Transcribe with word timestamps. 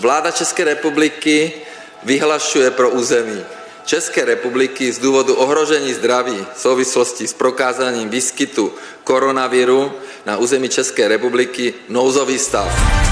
Vláda 0.00 0.30
České 0.30 0.64
republiky 0.64 1.52
vyhlašuje 2.02 2.70
pro 2.70 2.90
území 2.90 3.44
České 3.84 4.24
republiky 4.24 4.92
z 4.92 4.98
důvodu 4.98 5.34
ohrožení 5.34 5.94
zdraví 5.94 6.46
v 6.54 6.60
souvislosti 6.60 7.26
s 7.26 7.32
prokázáním 7.32 8.08
výskytu 8.08 8.72
koronaviru 9.04 9.92
na 10.26 10.36
území 10.36 10.68
České 10.68 11.08
republiky 11.08 11.74
nouzový 11.88 12.38
stav. 12.38 13.09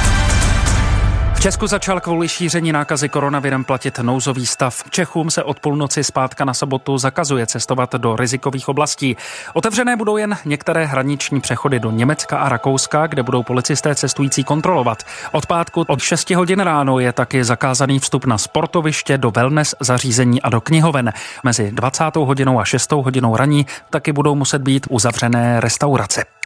V 1.38 1.40
Česku 1.40 1.66
začal 1.66 2.00
kvůli 2.00 2.28
šíření 2.28 2.72
nákazy 2.72 3.08
koronavirem 3.08 3.64
platit 3.64 3.98
nouzový 3.98 4.46
stav. 4.46 4.82
Čechům 4.90 5.30
se 5.30 5.42
od 5.42 5.60
půlnoci 5.60 6.04
zpátka 6.04 6.44
na 6.44 6.54
sobotu 6.54 6.98
zakazuje 6.98 7.46
cestovat 7.46 7.94
do 7.94 8.16
rizikových 8.16 8.68
oblastí. 8.68 9.16
Otevřené 9.52 9.96
budou 9.96 10.16
jen 10.16 10.36
některé 10.44 10.84
hraniční 10.84 11.40
přechody 11.40 11.80
do 11.80 11.90
Německa 11.90 12.38
a 12.38 12.48
Rakouska, 12.48 13.06
kde 13.06 13.22
budou 13.22 13.42
policisté 13.42 13.94
cestující 13.94 14.44
kontrolovat. 14.44 15.02
Od 15.32 15.46
pátku 15.46 15.84
od 15.88 16.02
6 16.02 16.30
hodin 16.30 16.60
ráno 16.60 16.98
je 16.98 17.12
taky 17.12 17.44
zakázaný 17.44 17.98
vstup 17.98 18.24
na 18.24 18.38
sportoviště, 18.38 19.18
do 19.18 19.30
wellness 19.30 19.74
zařízení 19.80 20.42
a 20.42 20.48
do 20.48 20.60
knihoven. 20.60 21.12
Mezi 21.44 21.72
20. 21.72 22.16
hodinou 22.16 22.60
a 22.60 22.64
6. 22.64 22.92
hodinou 22.92 23.36
raní 23.36 23.66
taky 23.90 24.12
budou 24.12 24.34
muset 24.34 24.62
být 24.62 24.86
uzavřené 24.90 25.60
restaurace. 25.60 26.37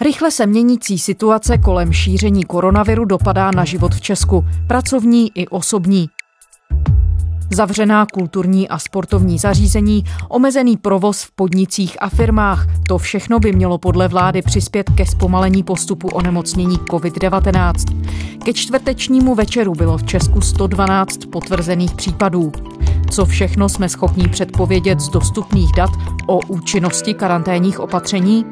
Rychle 0.00 0.30
se 0.30 0.46
měnící 0.46 0.98
situace 0.98 1.58
kolem 1.58 1.92
šíření 1.92 2.44
koronaviru 2.44 3.04
dopadá 3.04 3.50
na 3.50 3.64
život 3.64 3.94
v 3.94 4.00
Česku, 4.00 4.44
pracovní 4.66 5.30
i 5.34 5.46
osobní. 5.46 6.08
Zavřená 7.54 8.06
kulturní 8.06 8.68
a 8.68 8.78
sportovní 8.78 9.38
zařízení, 9.38 10.04
omezený 10.28 10.76
provoz 10.76 11.22
v 11.22 11.30
podnicích 11.30 11.96
a 12.00 12.08
firmách. 12.08 12.66
To 12.88 12.98
všechno 12.98 13.40
by 13.40 13.52
mělo 13.52 13.78
podle 13.78 14.08
vlády 14.08 14.42
přispět 14.42 14.90
ke 14.90 15.06
zpomalení 15.06 15.62
postupu 15.62 16.08
onemocnění 16.08 16.76
COVID-19. 16.76 17.74
Ke 18.44 18.52
čtvrtečnímu 18.52 19.34
večeru 19.34 19.72
bylo 19.72 19.98
v 19.98 20.04
Česku 20.04 20.40
112 20.40 21.16
potvrzených 21.32 21.94
případů. 21.94 22.52
Co 23.10 23.26
všechno 23.26 23.68
jsme 23.68 23.88
schopni 23.88 24.28
předpovědět 24.28 25.00
z 25.00 25.08
dostupných 25.08 25.72
dat 25.76 25.90
o 26.26 26.40
účinnosti 26.48 27.14
karanténních 27.14 27.80
opatření? 27.80 28.44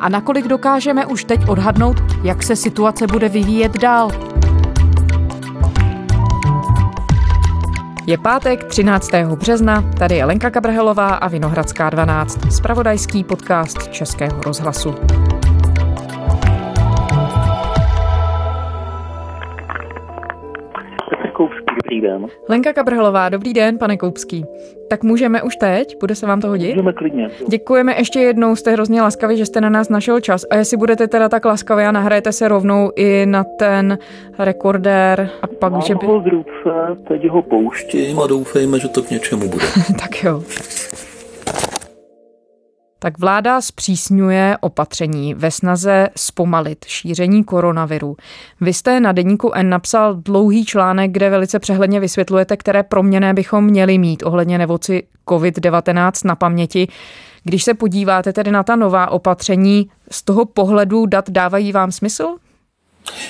A 0.00 0.08
nakolik 0.08 0.48
dokážeme 0.48 1.06
už 1.06 1.24
teď 1.24 1.48
odhadnout, 1.48 1.96
jak 2.22 2.42
se 2.42 2.56
situace 2.56 3.06
bude 3.06 3.28
vyvíjet 3.28 3.78
dál? 3.78 4.10
Je 8.06 8.18
pátek 8.18 8.64
13. 8.64 9.10
března, 9.36 9.82
tady 9.98 10.16
je 10.16 10.24
Lenka 10.24 10.50
Kabrhelová 10.50 11.08
a 11.08 11.28
Vinohradská 11.28 11.90
12, 11.90 12.52
spravodajský 12.52 13.24
podcast 13.24 13.88
Českého 13.88 14.40
rozhlasu. 14.42 14.94
Den. 22.04 22.26
Lenka 22.48 22.72
Kabrhelová, 22.72 23.28
dobrý 23.28 23.52
den, 23.52 23.78
pane 23.78 23.96
Koupský. 23.96 24.44
Tak 24.88 25.02
můžeme 25.02 25.42
už 25.42 25.56
teď? 25.56 26.00
Bude 26.00 26.14
se 26.14 26.26
vám 26.26 26.40
to 26.40 26.48
hodit? 26.48 26.68
Můžeme 26.68 26.92
klidně. 26.92 27.30
Děkujeme 27.48 27.94
ještě 27.98 28.20
jednou, 28.20 28.56
jste 28.56 28.72
hrozně 28.72 29.02
laskaví, 29.02 29.36
že 29.36 29.46
jste 29.46 29.60
na 29.60 29.68
nás 29.68 29.88
našel 29.88 30.20
čas. 30.20 30.44
A 30.50 30.56
jestli 30.56 30.76
budete 30.76 31.08
teda 31.08 31.28
tak 31.28 31.44
laskaví 31.44 31.84
a 31.84 31.92
nahrajete 31.92 32.32
se 32.32 32.48
rovnou 32.48 32.92
i 32.96 33.26
na 33.26 33.44
ten 33.44 33.98
rekordér 34.38 35.30
a 35.42 35.46
pak, 35.46 35.72
Mám 35.72 35.82
že 35.82 35.94
by... 35.94 36.06
ho 36.06 36.20
v 36.20 36.26
ruce, 36.26 37.02
teď 37.08 37.28
ho 37.28 37.42
pouštím 37.42 38.20
a 38.20 38.26
doufejme, 38.26 38.78
že 38.80 38.88
to 38.88 39.02
k 39.02 39.10
něčemu 39.10 39.48
bude. 39.48 39.66
tak 40.00 40.24
jo. 40.24 40.42
Tak 43.04 43.18
vláda 43.18 43.60
zpřísňuje 43.60 44.56
opatření 44.60 45.34
ve 45.34 45.50
snaze 45.50 46.08
zpomalit 46.16 46.84
šíření 46.84 47.44
koronaviru. 47.44 48.16
Vy 48.60 48.72
jste 48.72 49.00
na 49.00 49.12
deníku 49.12 49.52
N 49.54 49.68
napsal 49.68 50.14
dlouhý 50.14 50.64
článek, 50.64 51.10
kde 51.10 51.30
velice 51.30 51.58
přehledně 51.58 52.00
vysvětlujete, 52.00 52.56
které 52.56 52.82
proměny 52.82 53.32
bychom 53.32 53.64
měli 53.64 53.98
mít 53.98 54.22
ohledně 54.22 54.58
nevoci 54.58 55.02
COVID-19 55.26 56.12
na 56.24 56.36
paměti. 56.36 56.88
Když 57.42 57.64
se 57.64 57.74
podíváte 57.74 58.32
tedy 58.32 58.50
na 58.50 58.62
ta 58.62 58.76
nová 58.76 59.10
opatření, 59.10 59.90
z 60.10 60.22
toho 60.22 60.44
pohledu 60.44 61.06
dat 61.06 61.30
dávají 61.30 61.72
vám 61.72 61.92
smysl? 61.92 62.26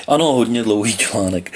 Ano, 0.09 0.25
hodně 0.25 0.63
dlouhý 0.63 0.97
článek. 0.97 1.53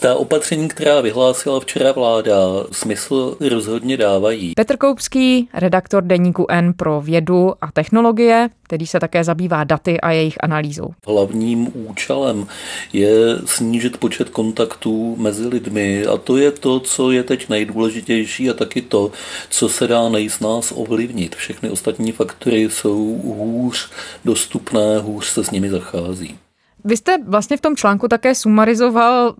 Ta 0.00 0.14
opatření, 0.14 0.68
která 0.68 1.00
vyhlásila 1.00 1.60
včera 1.60 1.92
vláda, 1.92 2.34
smysl 2.72 3.36
rozhodně 3.40 3.96
dávají. 3.96 4.52
Petr 4.56 4.76
Koupský, 4.76 5.48
redaktor 5.54 6.02
deníku 6.02 6.46
N 6.48 6.72
pro 6.72 7.00
vědu 7.00 7.52
a 7.60 7.72
technologie, 7.72 8.48
který 8.62 8.86
se 8.86 9.00
také 9.00 9.24
zabývá 9.24 9.64
daty 9.64 10.00
a 10.00 10.10
jejich 10.10 10.36
analýzou. 10.40 10.90
Hlavním 11.06 11.86
účelem 11.86 12.46
je 12.92 13.10
snížit 13.44 13.96
počet 13.96 14.30
kontaktů 14.30 15.16
mezi 15.18 15.48
lidmi 15.48 16.06
a 16.06 16.16
to 16.16 16.36
je 16.36 16.50
to, 16.50 16.80
co 16.80 17.10
je 17.10 17.22
teď 17.22 17.48
nejdůležitější 17.48 18.50
a 18.50 18.54
taky 18.54 18.82
to, 18.82 19.12
co 19.50 19.68
se 19.68 19.86
dá 19.86 20.08
nejsnás 20.08 20.72
ovlivnit. 20.76 21.36
Všechny 21.36 21.70
ostatní 21.70 22.12
faktory 22.12 22.70
jsou 22.70 23.20
hůř 23.24 23.90
dostupné, 24.24 24.98
hůř 24.98 25.26
se 25.26 25.44
s 25.44 25.50
nimi 25.50 25.70
zachází. 25.70 26.38
Vy 26.84 26.96
jste 26.96 27.18
vlastně 27.26 27.56
v 27.56 27.60
tom 27.60 27.76
článku 27.76 28.08
také 28.08 28.34
sumarizoval 28.34 29.34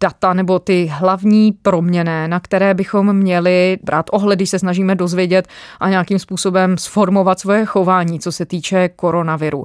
data 0.00 0.32
nebo 0.32 0.58
ty 0.58 0.86
hlavní 0.92 1.52
proměny, 1.52 2.28
na 2.28 2.40
které 2.40 2.74
bychom 2.74 3.12
měli 3.12 3.78
brát 3.82 4.06
ohled, 4.12 4.38
když 4.38 4.50
se 4.50 4.58
snažíme 4.58 4.94
dozvědět 4.94 5.48
a 5.80 5.88
nějakým 5.88 6.18
způsobem 6.18 6.78
sformovat 6.78 7.40
svoje 7.40 7.64
chování, 7.64 8.20
co 8.20 8.32
se 8.32 8.46
týče 8.46 8.88
koronaviru. 8.88 9.64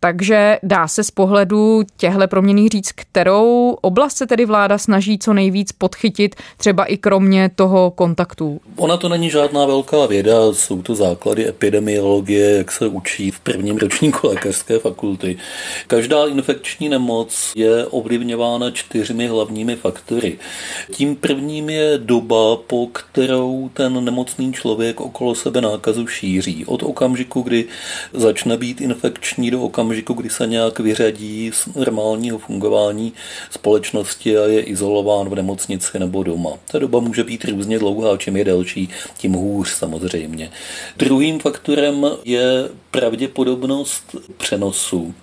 Takže 0.00 0.58
dá 0.62 0.88
se 0.88 1.04
z 1.04 1.10
pohledu 1.10 1.82
těchto 1.96 2.28
proměných 2.28 2.68
říct, 2.68 2.92
kterou 2.92 3.76
oblast 3.80 4.16
se 4.16 4.26
tedy 4.26 4.44
vláda 4.44 4.78
snaží 4.78 5.18
co 5.18 5.32
nejvíc 5.32 5.72
podchytit, 5.72 6.36
třeba 6.56 6.84
i 6.84 6.96
kromě 6.96 7.50
toho 7.54 7.90
kontaktu? 7.90 8.60
Ona 8.76 8.96
to 8.96 9.08
není 9.08 9.30
žádná 9.30 9.66
velká 9.66 10.06
věda, 10.06 10.52
jsou 10.52 10.82
to 10.82 10.94
základy 10.94 11.48
epidemiologie, 11.48 12.56
jak 12.56 12.72
se 12.72 12.86
učí 12.86 13.30
v 13.30 13.40
prvním 13.40 13.76
ročníku 13.76 14.26
lékařské 14.26 14.78
fakulty. 14.78 15.36
Každá 15.86 16.26
infekční 16.26 16.88
nemoc 16.88 17.52
je 17.56 17.86
ovlivňována 17.86 18.70
čtyřmi 18.70 19.26
hlavními 19.26 19.76
faktory. 19.76 20.38
Tím 20.90 21.16
prvním 21.16 21.70
je 21.70 21.98
doba, 21.98 22.56
po 22.56 22.86
kterou 22.86 23.70
ten 23.74 24.04
nemocný 24.04 24.52
člověk 24.52 25.00
okolo 25.00 25.34
sebe 25.34 25.60
nákazu 25.60 26.06
šíří. 26.06 26.66
Od 26.66 26.82
okamžiku, 26.82 27.42
kdy 27.42 27.64
začne 28.12 28.56
být 28.56 28.80
infekční 28.80 29.50
do 29.50 29.62
okamžiku, 29.62 29.85
okamžiku, 29.86 30.14
kdy 30.14 30.30
se 30.30 30.46
nějak 30.46 30.78
vyřadí 30.78 31.50
z 31.54 31.66
normálního 31.74 32.38
fungování 32.38 33.12
společnosti 33.50 34.38
a 34.38 34.46
je 34.46 34.60
izolován 34.60 35.28
v 35.28 35.34
nemocnici 35.34 35.98
nebo 35.98 36.22
doma. 36.22 36.50
Ta 36.72 36.78
doba 36.78 37.00
může 37.00 37.24
být 37.24 37.44
různě 37.44 37.78
dlouhá, 37.78 38.16
čím 38.16 38.36
je 38.36 38.44
delší, 38.44 38.88
tím 39.18 39.32
hůř 39.32 39.68
samozřejmě. 39.68 40.50
Druhým 40.96 41.40
faktorem 41.40 42.06
je 42.24 42.68
pravděpodobnost 42.90 44.16
přenosu 44.36 45.14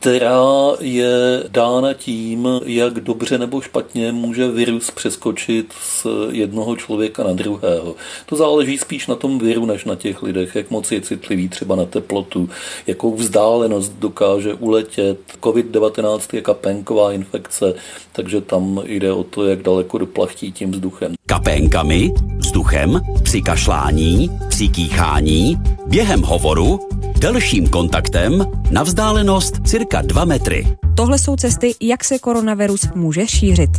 která 0.00 0.42
je 0.80 1.42
dána 1.48 1.94
tím, 1.94 2.48
jak 2.64 2.94
dobře 2.94 3.38
nebo 3.38 3.60
špatně 3.60 4.12
může 4.12 4.48
virus 4.48 4.90
přeskočit 4.90 5.72
z 5.82 6.06
jednoho 6.30 6.76
člověka 6.76 7.24
na 7.24 7.32
druhého. 7.32 7.94
To 8.26 8.36
záleží 8.36 8.78
spíš 8.78 9.06
na 9.06 9.14
tom 9.14 9.38
viru, 9.38 9.66
než 9.66 9.84
na 9.84 9.94
těch 9.94 10.22
lidech, 10.22 10.54
jak 10.54 10.70
moc 10.70 10.92
je 10.92 11.00
citlivý 11.00 11.48
třeba 11.48 11.76
na 11.76 11.84
teplotu, 11.84 12.48
jakou 12.86 13.16
vzdálenost 13.16 13.92
dokáže 13.98 14.54
uletět. 14.54 15.18
COVID-19 15.42 16.20
je 16.32 16.40
kapénková 16.40 17.12
infekce, 17.12 17.74
takže 18.12 18.40
tam 18.40 18.82
jde 18.84 19.12
o 19.12 19.24
to, 19.24 19.46
jak 19.46 19.62
daleko 19.62 19.98
doplachtí 19.98 20.52
tím 20.52 20.70
vzduchem. 20.70 21.14
Kapénkami, 21.26 22.14
vzduchem, 22.38 23.00
při 23.22 23.42
kašlání, 23.42 24.30
při 24.48 24.68
kýchání, 24.68 25.56
během 25.86 26.22
hovoru, 26.22 26.88
delším 27.18 27.68
kontaktem 27.68 28.46
na 28.70 28.82
vzdálenost 28.82 29.54
cirka 29.66 30.02
2 30.02 30.24
metry. 30.24 30.66
Tohle 30.94 31.18
jsou 31.18 31.36
cesty, 31.36 31.74
jak 31.80 32.04
se 32.04 32.18
koronavirus 32.18 32.88
může 32.94 33.26
šířit. 33.26 33.70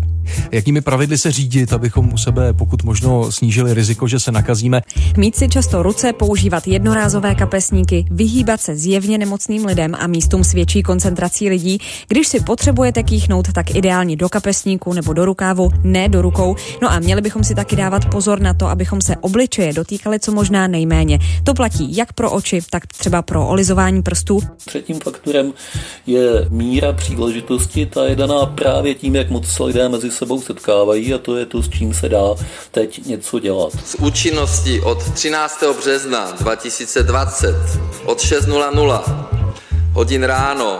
Jakými 0.51 0.81
pravidly 0.81 1.17
se 1.17 1.31
řídit, 1.31 1.73
abychom 1.73 2.13
u 2.13 2.17
sebe 2.17 2.53
pokud 2.53 2.83
možno 2.83 3.31
snížili 3.31 3.73
riziko, 3.73 4.07
že 4.07 4.19
se 4.19 4.31
nakazíme? 4.31 4.81
Mít 5.17 5.35
si 5.35 5.49
často 5.49 5.83
ruce, 5.83 6.13
používat 6.13 6.67
jednorázové 6.67 7.35
kapesníky, 7.35 8.05
vyhýbat 8.11 8.61
se 8.61 8.75
zjevně 8.75 9.17
nemocným 9.17 9.65
lidem 9.65 9.95
a 9.99 10.07
místům 10.07 10.43
s 10.43 10.53
větší 10.53 10.83
koncentrací 10.83 11.49
lidí. 11.49 11.77
Když 12.07 12.27
si 12.27 12.39
potřebujete 12.39 13.03
kýchnout, 13.03 13.51
tak 13.53 13.75
ideálně 13.75 14.15
do 14.15 14.29
kapesníku 14.29 14.93
nebo 14.93 15.13
do 15.13 15.25
rukávu, 15.25 15.69
ne 15.83 16.09
do 16.09 16.21
rukou. 16.21 16.55
No 16.81 16.91
a 16.91 16.99
měli 16.99 17.21
bychom 17.21 17.43
si 17.43 17.55
taky 17.55 17.75
dávat 17.75 18.05
pozor 18.05 18.41
na 18.41 18.53
to, 18.53 18.67
abychom 18.67 19.01
se 19.01 19.17
obličeje 19.17 19.73
dotýkali 19.73 20.19
co 20.19 20.31
možná 20.31 20.67
nejméně. 20.67 21.19
To 21.43 21.53
platí 21.53 21.95
jak 21.95 22.13
pro 22.13 22.31
oči, 22.31 22.61
tak 22.69 22.87
třeba 22.87 23.21
pro 23.29 23.47
olizování 23.47 24.01
prstů. 24.03 24.39
Třetím 24.65 24.99
faktorem 24.99 25.53
je 26.07 26.45
míra 26.49 26.93
příležitosti, 26.93 27.85
ta 27.85 28.05
je 28.05 28.15
daná 28.15 28.45
právě 28.45 28.95
tím, 28.95 29.15
jak 29.15 29.29
moc 29.29 29.47
se 29.47 29.63
lidé 29.63 29.89
mezi 29.89 30.11
sebou 30.11 30.41
setkávají 30.41 31.13
a 31.13 31.17
to 31.17 31.37
je 31.37 31.45
to, 31.45 31.61
s 31.61 31.69
čím 31.69 31.93
se 31.93 32.09
dá 32.09 32.35
teď 32.71 33.05
něco 33.05 33.39
dělat. 33.39 33.73
S 33.85 33.95
účinností 33.99 34.81
od 34.81 35.11
13. 35.13 35.63
března 35.79 36.31
2020 36.31 37.55
od 38.05 38.17
6.00 38.19 39.01
hodin 39.93 40.23
ráno 40.23 40.79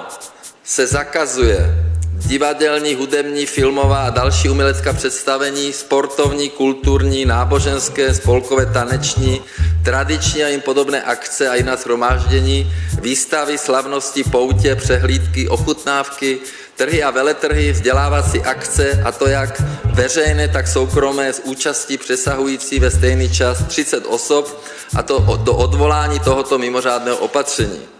se 0.63 0.87
zakazuje 0.87 1.88
divadelní, 2.25 2.95
hudební, 2.95 3.45
filmová 3.45 4.03
a 4.03 4.09
další 4.09 4.49
umělecká 4.49 4.93
představení, 4.93 5.73
sportovní, 5.73 6.49
kulturní, 6.49 7.25
náboženské, 7.25 8.13
spolkové, 8.13 8.65
taneční, 8.65 9.41
tradiční 9.83 10.43
a 10.43 10.47
jim 10.47 10.61
podobné 10.61 11.01
akce 11.01 11.49
a 11.49 11.55
jiná 11.55 11.75
shromáždění, 11.75 12.73
výstavy, 13.01 13.57
slavnosti, 13.57 14.23
poutě, 14.23 14.75
přehlídky, 14.75 15.49
ochutnávky, 15.49 16.39
trhy 16.75 17.03
a 17.03 17.11
veletrhy, 17.11 17.71
vzdělávací 17.71 18.41
akce, 18.41 19.01
a 19.05 19.11
to 19.11 19.27
jak 19.27 19.61
veřejné, 19.85 20.47
tak 20.47 20.67
soukromé, 20.67 21.33
s 21.33 21.41
účastí 21.43 21.97
přesahující 21.97 22.79
ve 22.79 22.91
stejný 22.91 23.29
čas 23.29 23.63
30 23.67 24.05
osob, 24.05 24.63
a 24.97 25.03
to 25.03 25.39
do 25.43 25.53
odvolání 25.53 26.19
tohoto 26.19 26.57
mimořádného 26.57 27.17
opatření. 27.17 27.98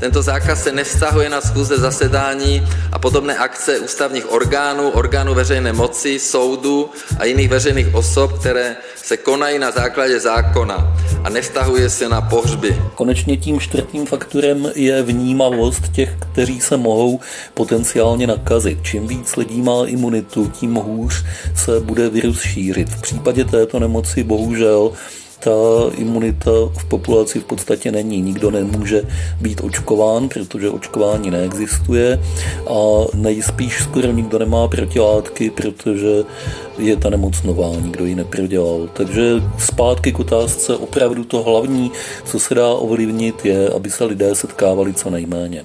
Tento 0.00 0.22
zákaz 0.22 0.62
se 0.62 0.72
nevztahuje 0.72 1.28
na 1.28 1.40
schůze 1.40 1.76
zasedání 1.76 2.62
a 2.92 2.98
podobné 2.98 3.36
akce 3.36 3.78
ústavních 3.78 4.32
orgánů, 4.32 4.88
orgánů 4.88 5.34
veřejné 5.34 5.72
moci, 5.72 6.18
soudů 6.18 6.90
a 7.18 7.24
jiných 7.24 7.48
veřejných 7.48 7.94
osob, 7.94 8.38
které 8.38 8.76
se 8.96 9.16
konají 9.16 9.58
na 9.58 9.70
základě 9.70 10.20
zákona 10.20 10.96
a 11.24 11.28
nevztahuje 11.28 11.90
se 11.90 12.08
na 12.08 12.20
pohřby. 12.20 12.76
Konečně 12.94 13.36
tím 13.36 13.60
čtvrtým 13.60 14.06
faktorem 14.06 14.70
je 14.74 15.02
vnímavost 15.02 15.92
těch, 15.92 16.16
kteří 16.32 16.60
se 16.60 16.76
mohou 16.76 17.20
potenciálně 17.54 18.26
nakazit. 18.26 18.78
Čím 18.82 19.06
víc 19.06 19.36
lidí 19.36 19.62
má 19.62 19.86
imunitu, 19.86 20.52
tím 20.60 20.74
hůř 20.74 21.24
se 21.56 21.80
bude 21.80 22.08
virus 22.08 22.40
šířit. 22.42 22.88
V 22.88 23.02
případě 23.02 23.44
této 23.44 23.78
nemoci 23.78 24.24
bohužel 24.24 24.92
ta 25.44 25.50
imunita 25.94 26.50
v 26.78 26.84
populaci 26.84 27.40
v 27.40 27.44
podstatě 27.44 27.92
není. 27.92 28.20
Nikdo 28.20 28.50
nemůže 28.50 29.02
být 29.40 29.60
očkován, 29.60 30.28
protože 30.28 30.70
očkování 30.70 31.30
neexistuje 31.30 32.20
a 32.70 33.06
nejspíš 33.14 33.82
skoro 33.82 34.12
nikdo 34.12 34.38
nemá 34.38 34.68
protilátky, 34.68 35.50
protože 35.50 36.24
je 36.78 36.96
ta 36.96 37.10
nemoc 37.10 37.42
nová, 37.42 37.70
nikdo 37.80 38.04
ji 38.04 38.14
neprodělal. 38.14 38.88
Takže 38.92 39.42
zpátky 39.58 40.12
k 40.12 40.20
otázce 40.20 40.76
opravdu 40.76 41.24
to 41.24 41.42
hlavní, 41.42 41.90
co 42.24 42.40
se 42.40 42.54
dá 42.54 42.68
ovlivnit, 42.68 43.44
je, 43.44 43.68
aby 43.68 43.90
se 43.90 44.04
lidé 44.04 44.34
setkávali 44.34 44.94
co 44.94 45.10
nejméně. 45.10 45.64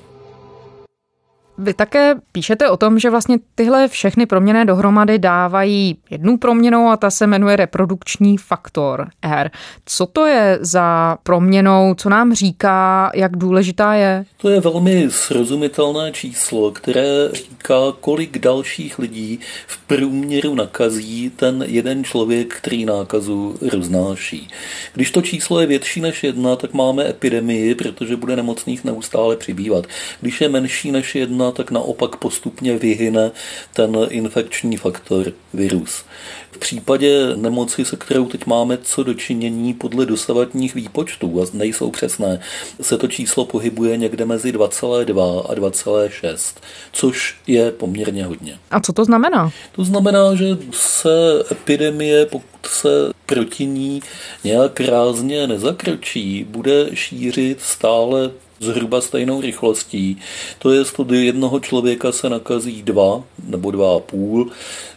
Vy 1.57 1.74
také 1.74 2.16
píšete 2.31 2.69
o 2.69 2.78
tom, 2.78 3.00
že 3.00 3.10
vlastně 3.10 3.38
tyhle 3.56 3.88
všechny 3.88 4.25
proměny 4.25 4.66
dohromady 4.66 5.19
dávají 5.19 5.98
jednu 6.10 6.38
proměnou 6.38 6.90
a 6.90 6.98
ta 6.98 7.10
se 7.10 7.28
jmenuje 7.28 7.56
reprodukční 7.56 8.38
faktor 8.38 9.07
R. 9.22 9.52
Co 9.86 10.06
to 10.06 10.25
je 10.25 10.57
za 10.62 11.18
proměnou, 11.24 11.96
co 11.98 12.10
nám 12.10 12.34
říká, 12.34 13.12
jak 13.16 13.38
důležitá 13.38 13.94
je? 13.94 14.25
To 14.38 14.50
je 14.50 14.60
velmi 14.60 15.07
srozumitelné 15.10 16.12
číslo, 16.12 16.72
které 16.72 17.30
říká, 17.34 17.75
kolik 18.00 18.38
dalších 18.38 19.00
lidí 19.00 19.40
v 19.68 19.78
průměru 19.78 20.56
nakazí 20.56 21.30
ten 21.30 21.63
jeden 21.68 22.04
člověk, 22.04 22.56
který 22.56 22.86
nákazu 22.86 23.56
roznáší. 23.72 24.48
Když 24.94 25.12
to 25.12 25.22
číslo 25.22 25.60
je 25.60 25.68
větší 25.68 26.02
než 26.02 26.24
jedna, 26.24 26.56
tak 26.56 26.74
máme 26.74 27.10
epidemii, 27.10 27.75
protože 27.75 28.16
bude 28.16 28.36
nemocných 28.36 28.84
neustále 28.84 29.36
přibývat. 29.36 29.86
Když 30.22 30.42
je 30.42 30.50
menší 30.50 30.92
než 30.92 31.16
jedna, 31.16 31.44
jedna, 31.45 31.51
tak 31.51 31.71
naopak 31.71 32.15
postupně 32.15 32.77
vyhyne 32.77 33.31
ten 33.74 33.97
infekční 34.09 34.77
faktor 34.77 35.33
virus. 35.53 36.03
V 36.51 36.57
případě 36.57 37.36
nemoci, 37.36 37.86
se 37.86 37.95
kterou 37.95 38.25
teď 38.25 38.45
máme 38.45 38.77
co 38.77 39.03
dočinění 39.03 39.74
podle 39.74 40.06
dosavatních 40.06 40.75
výpočtů, 40.75 41.42
a 41.42 41.45
nejsou 41.53 41.92
přesné, 41.92 42.39
se 42.81 42.97
to 42.97 43.07
číslo 43.07 43.45
pohybuje 43.45 43.97
někde 43.97 44.25
mezi 44.25 44.51
2,2 44.51 45.45
a 45.50 45.56
2,6, 45.56 46.56
což 46.92 47.36
je 47.47 47.71
poměrně 47.71 48.25
hodně. 48.25 48.59
A 48.71 48.80
co 48.80 48.94
to 48.94 49.06
znamená? 49.06 49.51
To 49.75 49.83
znamená, 49.83 50.36
že 50.36 50.45
se 50.71 51.44
epidemie, 51.51 52.25
pokud 52.25 52.65
se 52.68 52.89
proti 53.25 53.65
ní 53.65 54.01
nějak 54.44 54.80
rázně 54.80 55.47
nezakročí, 55.47 56.44
bude 56.44 56.89
šířit 56.94 57.62
stále 57.62 58.31
zhruba 58.60 59.02
stejnou 59.02 59.42
rychlostí. 59.42 60.18
To 60.60 60.72
je, 60.72 60.84
od 60.98 61.12
jednoho 61.12 61.60
člověka 61.60 62.12
se 62.12 62.30
nakazí 62.30 62.84
dva 62.84 63.24
nebo 63.45 63.71
dva 63.71 63.95
a 63.95 64.00
půl, 64.00 64.51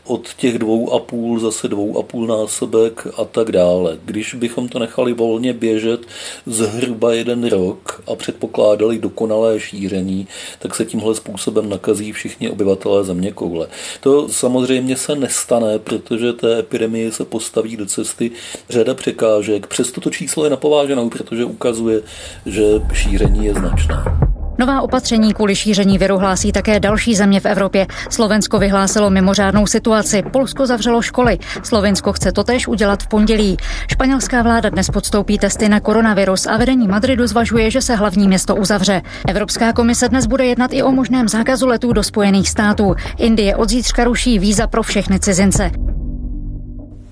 od 0.04 0.34
těch 0.34 0.58
dvou 0.58 0.92
a 0.92 0.98
půl 0.98 1.40
zase 1.40 1.68
dvou 1.68 1.98
a 1.98 2.02
půl 2.02 2.26
násobek 2.26 3.06
a 3.16 3.24
tak 3.24 3.52
dále. 3.52 3.98
Když 4.04 4.34
bychom 4.34 4.68
to 4.68 4.78
nechali 4.78 5.12
volně 5.12 5.52
běžet 5.52 6.00
zhruba 6.46 7.12
jeden 7.12 7.48
rok 7.48 8.02
a 8.06 8.14
předpokládali 8.14 8.98
dokonalé 8.98 9.60
šíření, 9.60 10.26
tak 10.58 10.74
se 10.74 10.84
tímhle 10.84 11.14
způsobem 11.14 11.68
nakazí 11.68 12.12
všichni 12.12 12.50
obyvatelé 12.50 13.04
země 13.04 13.32
koule. 13.32 13.68
To 14.00 14.28
samozřejmě 14.28 14.96
se 14.96 15.16
nestane, 15.16 15.78
protože 15.78 16.32
té 16.32 16.58
epidemii 16.58 17.12
se 17.12 17.24
postaví 17.24 17.76
do 17.76 17.86
cesty 17.86 18.30
řada 18.70 18.94
překážek. 18.94 19.66
Přesto 19.66 20.00
to 20.00 20.10
číslo 20.10 20.44
je 20.44 20.50
napováženou, 20.50 21.08
protože 21.10 21.44
ukazuje, 21.44 22.02
že 22.46 22.64
šíření 22.92 23.46
je 23.46 23.54
značné. 23.54 24.27
Nová 24.58 24.82
opatření 24.82 25.34
kvůli 25.34 25.56
šíření 25.56 25.98
viru 25.98 26.18
hlásí 26.18 26.52
také 26.52 26.80
další 26.80 27.14
země 27.14 27.40
v 27.40 27.46
Evropě. 27.46 27.86
Slovensko 28.10 28.58
vyhlásilo 28.58 29.10
mimořádnou 29.10 29.66
situaci, 29.66 30.22
Polsko 30.32 30.66
zavřelo 30.66 31.02
školy, 31.02 31.38
Slovensko 31.62 32.12
chce 32.12 32.32
totéž 32.32 32.68
udělat 32.68 33.02
v 33.02 33.08
pondělí. 33.08 33.56
Španělská 33.90 34.42
vláda 34.42 34.68
dnes 34.68 34.90
podstoupí 34.90 35.38
testy 35.38 35.68
na 35.68 35.80
koronavirus 35.80 36.46
a 36.46 36.56
vedení 36.56 36.88
Madridu 36.88 37.26
zvažuje, 37.26 37.70
že 37.70 37.82
se 37.82 37.94
hlavní 37.94 38.28
město 38.28 38.56
uzavře. 38.56 39.02
Evropská 39.28 39.72
komise 39.72 40.08
dnes 40.08 40.26
bude 40.26 40.46
jednat 40.46 40.72
i 40.72 40.82
o 40.82 40.90
možném 40.90 41.28
zákazu 41.28 41.66
letů 41.66 41.92
do 41.92 42.02
Spojených 42.02 42.48
států. 42.48 42.94
Indie 43.18 43.56
od 43.56 43.68
zítřka 43.68 44.04
ruší 44.04 44.38
víza 44.38 44.66
pro 44.66 44.82
všechny 44.82 45.20
cizince. 45.20 45.70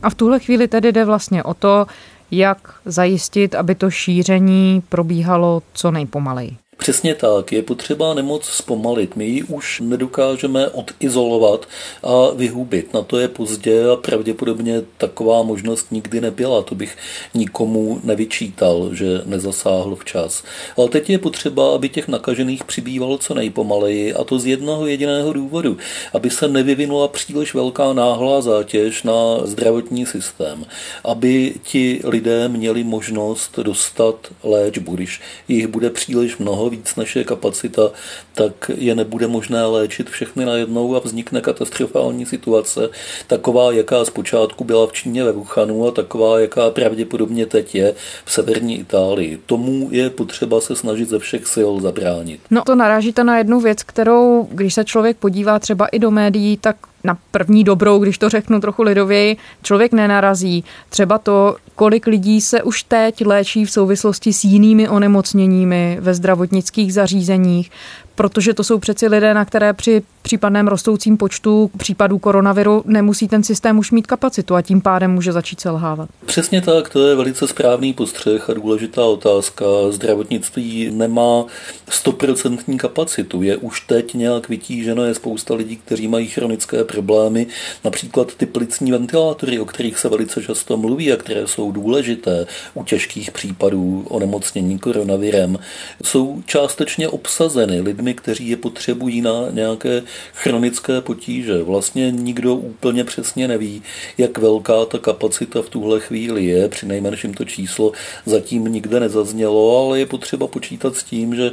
A 0.03 0.11
v 0.11 0.15
tuhle 0.15 0.41
chvíli 0.41 0.69
tedy 0.69 0.93
jde 0.93 1.05
vlastně 1.05 1.43
o 1.43 1.55
to, 1.55 1.87
jak 2.31 2.59
zajistit, 2.85 3.55
aby 3.55 3.75
to 3.75 3.91
šíření 3.91 4.83
probíhalo 4.89 5.63
co 5.73 5.91
nejpomaleji. 5.91 6.57
Přesně 6.79 7.15
tak, 7.15 7.53
je 7.53 7.63
potřeba 7.63 8.15
nemoc 8.15 8.45
zpomalit. 8.45 9.17
My 9.17 9.25
ji 9.25 9.43
už 9.43 9.81
nedokážeme 9.85 10.69
odizolovat 10.69 11.69
a 12.03 12.31
vyhubit. 12.35 12.95
Na 12.95 13.03
to 13.03 13.19
je 13.19 13.29
pozdě 13.29 13.91
a 13.91 13.97
pravděpodobně 13.97 14.83
taková 14.99 15.43
možnost 15.43 15.87
nikdy 15.91 16.21
nebyla. 16.21 16.63
To 16.63 16.75
bych 16.75 16.97
nikomu 17.35 18.01
nevyčítal, 18.05 18.91
že 18.93 19.23
nezasáhl 19.25 19.97
včas. 19.97 20.43
Ale 20.77 20.89
teď 20.89 21.11
je 21.11 21.19
potřeba, 21.19 21.75
aby 21.75 21.89
těch 21.89 22.09
nakažených 22.09 22.65
přibývalo 22.65 23.19
co 23.19 23.35
nejpomaleji 23.35 24.15
a 24.15 24.25
to 24.25 24.39
z 24.39 24.47
jednoho 24.47 24.87
jediného 24.87 25.33
důvodu, 25.33 25.77
aby 26.13 26.31
se 26.31 26.49
nevyvinula 26.49 27.09
příliš 27.09 27.55
velká 27.55 27.93
náhlá 27.93 28.41
zátěž 28.41 29.03
na 29.03 29.13
zdravotní 29.45 30.07
systém, 30.07 30.65
aby 31.05 31.55
ti 31.63 32.01
lidé 32.05 32.49
měli 32.49 32.85
možnost 32.85 33.59
dostat 33.59 34.17
léčbu, 34.45 34.95
když 34.95 35.21
jich 35.49 35.67
bude 35.67 35.91
příliš 35.91 36.39
mnoho 36.39 36.66
víc 36.71 36.97
než 36.97 37.17
je 37.17 37.25
kapacita, 37.25 37.91
tak 38.35 38.71
je 38.75 38.95
nebude 38.95 39.27
možné 39.27 39.67
léčit 39.67 40.11
všechny 40.11 40.45
najednou 40.45 40.97
a 40.97 40.99
vznikne 40.99 41.41
katastrofální 41.41 42.27
situace, 42.27 42.89
taková, 43.27 43.73
jaká 43.73 44.05
zpočátku 44.05 44.65
byla 44.65 44.87
v 44.87 44.93
Číně 44.93 45.25
ve 45.25 45.33
Wuhanu 45.33 45.87
a 45.87 45.91
taková, 45.91 46.41
jaká 46.41 46.71
pravděpodobně 46.71 47.47
teď 47.47 47.75
je 47.75 47.95
v 48.25 48.33
severní 48.33 48.81
Itálii. 48.81 49.41
Tomu 49.47 49.89
je 49.91 50.11
potřeba 50.11 50.61
se 50.61 50.77
snažit 50.77 51.09
ze 51.09 51.19
všech 51.19 51.47
sil 51.55 51.71
zabránit. 51.81 52.41
No 52.51 52.63
to 52.67 52.75
narážíte 52.75 53.25
na 53.25 53.39
jednu 53.39 53.61
věc, 53.61 53.83
kterou, 53.83 54.49
když 54.51 54.75
se 54.75 54.85
člověk 54.85 55.17
podívá 55.17 55.59
třeba 55.59 55.87
i 55.87 55.99
do 55.99 56.11
médií, 56.11 56.57
tak 56.57 56.77
na 57.07 57.19
první 57.31 57.65
dobrou, 57.65 57.99
když 57.99 58.19
to 58.19 58.29
řeknu 58.29 58.61
trochu 58.61 58.83
lidověji, 58.83 59.37
člověk 59.63 59.93
nenarazí. 59.93 60.65
Třeba 60.89 61.19
to, 61.19 61.57
kolik 61.75 62.07
lidí 62.07 62.41
se 62.41 62.63
už 62.63 62.83
teď 62.83 63.27
léčí 63.27 63.65
v 63.65 63.71
souvislosti 63.71 64.33
s 64.33 64.45
jinými 64.45 64.89
onemocněními 64.89 65.99
ve 66.01 66.15
zdravotnických 66.15 66.95
zařízeních, 66.95 67.71
protože 68.15 68.55
to 68.55 68.65
jsou 68.65 68.79
přeci 68.79 69.09
lidé, 69.09 69.35
na 69.35 69.45
které 69.45 69.73
při 69.73 70.03
případném 70.27 70.69
rostoucím 70.69 71.17
počtu 71.17 71.71
případů 71.79 72.19
koronaviru 72.19 72.83
nemusí 72.87 73.29
ten 73.29 73.45
systém 73.45 73.79
už 73.79 73.91
mít 73.91 74.07
kapacitu 74.07 74.55
a 74.55 74.63
tím 74.63 74.81
pádem 74.81 75.11
může 75.11 75.33
začít 75.33 75.61
selhávat. 75.61 76.09
Přesně 76.27 76.61
tak, 76.61 76.89
to 76.89 77.07
je 77.07 77.15
velice 77.15 77.49
správný 77.49 77.93
postřeh 77.93 78.51
a 78.51 78.55
důležitá 78.55 79.05
otázka. 79.05 79.65
Zdravotnictví 79.91 80.91
nemá 80.91 81.45
stoprocentní 81.89 82.79
kapacitu, 82.79 83.43
je 83.43 83.57
už 83.57 83.81
teď 83.81 84.15
nějak 84.15 84.49
vytíženo, 84.49 85.05
je 85.05 85.15
spousta 85.15 85.55
lidí, 85.55 85.77
kteří 85.77 86.09
mají 86.09 86.27
chronické 86.27 86.85
problémy, 86.85 87.47
například 87.85 88.35
ty 88.35 88.47
plicní 88.47 88.93
ventilátory, 88.93 89.59
o 89.59 89.65
kterých 89.65 89.99
se 89.99 90.09
velice 90.09 90.43
často 90.43 90.77
mluví 90.77 91.13
a 91.13 91.17
které 91.17 91.47
jsou 91.47 91.73
důležité 91.73 92.47
u 92.75 92.85
těžkých 92.85 93.31
případů 93.31 94.07
onemocnění 94.09 94.79
koronavirem, 94.79 95.59
jsou 96.05 96.43
částečně 96.47 97.09
obsazeny 97.09 97.81
lidmi, 97.81 98.15
kteří 98.15 98.49
je 98.49 98.57
potřebují 98.57 99.21
na 99.21 99.33
nějaké 99.51 100.03
chronické 100.35 101.01
potíže. 101.01 101.63
Vlastně 101.63 102.11
nikdo 102.11 102.55
úplně 102.55 103.05
přesně 103.05 103.49
neví, 103.49 103.83
jak 104.19 104.39
velká 104.39 104.85
ta 104.85 104.99
kapacita 104.99 105.63
v 105.63 105.69
tuhle 105.69 106.01
chvíli 106.01 106.45
je. 106.45 106.69
Při 106.69 106.87
nejmenším 106.87 107.35
to 107.35 107.45
číslo 107.45 107.93
zatím 108.27 108.65
nikde 108.65 109.01
nezaznělo, 109.01 109.87
ale 109.87 109.99
je 109.99 110.07
potřeba 110.07 110.47
počítat 110.47 110.97
s 110.97 111.03
tím, 111.05 111.35
že 111.35 111.51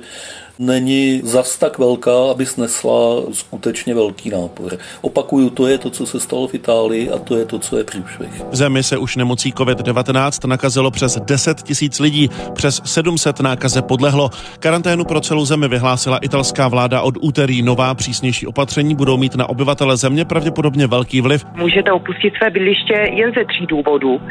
není 0.59 1.21
zas 1.23 1.57
tak 1.57 1.79
velká, 1.79 2.31
aby 2.31 2.45
snesla 2.45 3.21
skutečně 3.31 3.95
velký 3.95 4.29
nápor. 4.29 4.77
Opakuju, 5.01 5.49
to 5.49 5.67
je 5.67 5.77
to, 5.77 5.89
co 5.89 6.05
se 6.05 6.19
stalo 6.19 6.47
v 6.47 6.53
Itálii 6.53 7.09
a 7.09 7.19
to 7.19 7.37
je 7.37 7.45
to, 7.45 7.59
co 7.59 7.77
je 7.77 7.83
průšvih. 7.83 8.43
V 8.51 8.55
zemi 8.55 8.83
se 8.83 8.97
už 8.97 9.15
nemocí 9.15 9.53
COVID-19 9.53 10.47
nakazilo 10.47 10.91
přes 10.91 11.19
10 11.19 11.61
tisíc 11.61 11.99
lidí, 11.99 12.29
přes 12.53 12.81
700 12.85 13.39
nákaze 13.39 13.81
podlehlo. 13.81 14.29
Karanténu 14.59 15.05
pro 15.05 15.21
celou 15.21 15.45
zemi 15.45 15.67
vyhlásila 15.67 16.17
italská 16.17 16.67
vláda 16.67 17.01
od 17.01 17.15
úterý. 17.21 17.61
Nová 17.61 17.95
přísnější 17.95 18.47
opatření 18.47 18.95
budou 18.95 19.17
mít 19.17 19.35
na 19.35 19.49
obyvatele 19.49 19.97
země 19.97 20.25
pravděpodobně 20.25 20.87
velký 20.87 21.21
vliv. 21.21 21.45
Můžete 21.55 21.91
opustit 21.91 22.33
své 22.37 22.49
bydliště 22.49 22.93
jen 22.93 23.31
ze 23.37 23.45
tří 23.45 23.65
důvodů. 23.65 24.21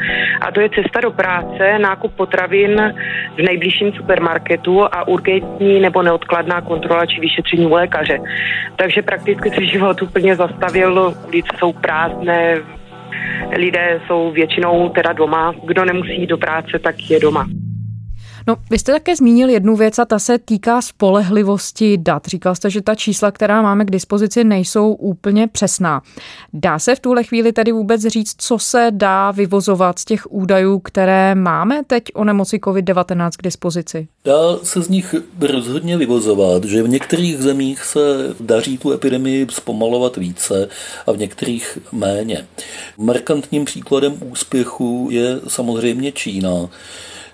A 0.41 0.51
to 0.51 0.61
je 0.61 0.69
cesta 0.69 0.99
do 1.01 1.11
práce, 1.11 1.79
nákup 1.79 2.13
potravin 2.13 2.93
v 3.37 3.41
nejbližším 3.41 3.91
supermarketu 3.91 4.83
a 4.83 5.07
urgentní 5.07 5.79
nebo 5.79 6.01
neodkladná 6.13 6.61
kontrola 6.61 7.05
či 7.05 7.19
vyšetření 7.19 7.65
u 7.65 7.73
lékaře. 7.73 8.19
Takže 8.75 9.01
prakticky 9.01 9.49
se 9.49 9.65
život 9.65 10.01
úplně 10.01 10.35
zastavil, 10.35 11.13
ulice 11.27 11.49
jsou 11.59 11.73
prázdné, 11.73 12.57
lidé 13.57 14.01
jsou 14.07 14.31
většinou 14.31 14.89
teda 14.89 15.13
doma. 15.13 15.53
Kdo 15.63 15.85
nemusí 15.85 16.27
do 16.27 16.37
práce, 16.37 16.79
tak 16.79 16.95
je 17.09 17.19
doma. 17.19 17.45
No, 18.47 18.55
vy 18.69 18.79
jste 18.79 18.91
také 18.91 19.15
zmínil 19.15 19.49
jednu 19.49 19.75
věc 19.75 19.99
a 19.99 20.05
ta 20.05 20.19
se 20.19 20.37
týká 20.39 20.81
spolehlivosti 20.81 21.97
dat. 21.97 22.25
Říkal 22.25 22.55
jste, 22.55 22.69
že 22.69 22.81
ta 22.81 22.95
čísla, 22.95 23.31
která 23.31 23.61
máme 23.61 23.85
k 23.85 23.91
dispozici, 23.91 24.43
nejsou 24.43 24.93
úplně 24.93 25.47
přesná. 25.47 26.01
Dá 26.53 26.79
se 26.79 26.95
v 26.95 26.99
tuhle 26.99 27.23
chvíli 27.23 27.53
tedy 27.53 27.71
vůbec 27.71 28.01
říct, 28.01 28.35
co 28.37 28.59
se 28.59 28.87
dá 28.91 29.31
vyvozovat 29.31 29.99
z 29.99 30.05
těch 30.05 30.31
údajů, 30.31 30.79
které 30.79 31.35
máme 31.35 31.81
teď 31.87 32.03
o 32.13 32.23
nemoci 32.23 32.57
COVID-19 32.57 33.29
k 33.37 33.43
dispozici? 33.43 34.07
Dá 34.25 34.57
se 34.63 34.81
z 34.81 34.89
nich 34.89 35.15
rozhodně 35.39 35.97
vyvozovat, 35.97 36.63
že 36.63 36.83
v 36.83 36.89
některých 36.89 37.37
zemích 37.37 37.83
se 37.83 37.99
daří 38.39 38.77
tu 38.77 38.91
epidemii 38.91 39.47
zpomalovat 39.49 40.17
více 40.17 40.69
a 41.07 41.11
v 41.11 41.17
některých 41.17 41.77
méně. 41.91 42.47
Markantním 42.97 43.65
příkladem 43.65 44.17
úspěchu 44.31 45.07
je 45.11 45.39
samozřejmě 45.47 46.11
Čína 46.11 46.69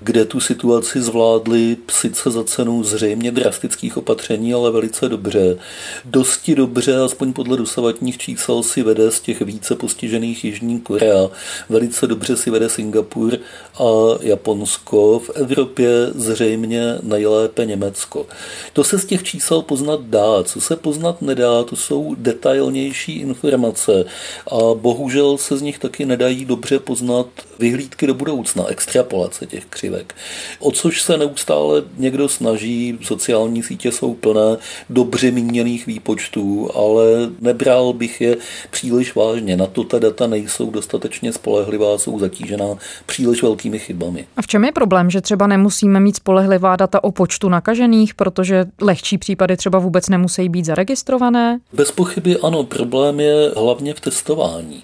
kde 0.01 0.25
tu 0.25 0.39
situaci 0.39 1.01
zvládli 1.01 1.77
sice 1.91 2.31
za 2.31 2.43
cenu 2.43 2.83
zřejmě 2.83 3.31
drastických 3.31 3.97
opatření, 3.97 4.53
ale 4.53 4.71
velice 4.71 5.09
dobře. 5.09 5.57
Dosti 6.05 6.55
dobře, 6.55 6.95
aspoň 6.95 7.33
podle 7.33 7.57
dosavatních 7.57 8.17
čísel, 8.17 8.63
si 8.63 8.83
vede 8.83 9.11
z 9.11 9.19
těch 9.19 9.41
více 9.41 9.75
postižených 9.75 10.45
Jižní 10.45 10.79
Korea. 10.79 11.29
Velice 11.69 12.07
dobře 12.07 12.37
si 12.37 12.49
vede 12.49 12.69
Singapur 12.69 13.37
a 13.79 13.83
Japonsko. 14.21 15.19
V 15.19 15.29
Evropě 15.29 15.89
zřejmě 16.15 16.95
nejlépe 17.01 17.65
Německo. 17.65 18.25
To 18.73 18.83
se 18.83 18.99
z 18.99 19.05
těch 19.05 19.23
čísel 19.23 19.61
poznat 19.61 20.01
dá. 20.01 20.43
Co 20.43 20.61
se 20.61 20.75
poznat 20.75 21.21
nedá, 21.21 21.63
to 21.63 21.75
jsou 21.75 22.15
detailnější 22.17 23.19
informace 23.19 24.05
a 24.47 24.57
bohužel 24.73 25.37
se 25.37 25.57
z 25.57 25.61
nich 25.61 25.79
taky 25.79 26.05
nedají 26.05 26.45
dobře 26.45 26.79
poznat 26.79 27.27
vyhlídky 27.59 28.07
do 28.07 28.13
budoucna, 28.13 28.65
extrapolace 28.67 29.45
těch 29.45 29.65
křiv 29.65 29.88
křivek. 29.89 30.15
O 30.60 30.72
což 30.72 31.01
se 31.01 31.17
neustále 31.17 31.84
někdo 31.98 32.29
snaží, 32.29 33.00
sociální 33.01 33.63
sítě 33.63 33.91
jsou 33.91 34.13
plné 34.13 34.58
dobře 34.89 35.31
míněných 35.31 35.88
výpočtů, 35.88 36.69
ale 36.75 37.03
nebral 37.39 37.93
bych 37.93 38.22
je 38.22 38.38
příliš 38.69 39.15
vážně. 39.15 39.58
Na 39.58 39.65
to 39.65 39.84
ta 39.84 40.00
data 40.00 40.27
nejsou 40.27 40.72
dostatečně 40.72 41.34
spolehlivá, 41.34 41.98
jsou 41.98 42.19
zatížená 42.19 42.65
příliš 43.05 43.43
velkými 43.43 43.79
chybami. 43.79 44.27
A 44.38 44.41
v 44.41 44.48
čem 44.48 44.65
je 44.65 44.72
problém, 44.72 45.10
že 45.10 45.22
třeba 45.22 45.48
nemusíme 45.48 46.00
mít 46.00 46.15
spolehlivá 46.15 46.75
data 46.75 47.03
o 47.03 47.12
počtu 47.12 47.50
nakažených, 47.50 48.13
protože 48.13 48.65
lehčí 48.81 49.17
případy 49.17 49.58
třeba 49.58 49.79
vůbec 49.79 50.10
nemusí 50.10 50.50
být 50.50 50.65
zaregistrované? 50.65 51.60
Bez 51.74 51.91
pochyby 51.91 52.38
ano, 52.38 52.63
problém 52.63 53.19
je 53.19 53.51
hlavně 53.55 53.93
v 53.93 54.00
testování. 54.00 54.84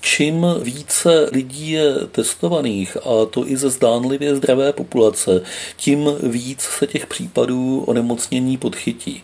Čím 0.00 0.46
více 0.62 1.28
lidí 1.32 1.70
je 1.70 1.94
testovaných, 2.12 2.96
a 2.96 3.26
to 3.30 3.46
i 3.46 3.56
ze 3.56 3.70
zdánlivě 3.70 4.36
zdravé 4.36 4.72
populace, 4.72 5.42
tím 5.76 6.10
víc 6.22 6.60
se 6.60 6.86
těch 6.86 7.06
případů 7.06 7.84
onemocnění 7.86 8.56
podchytí. 8.56 9.22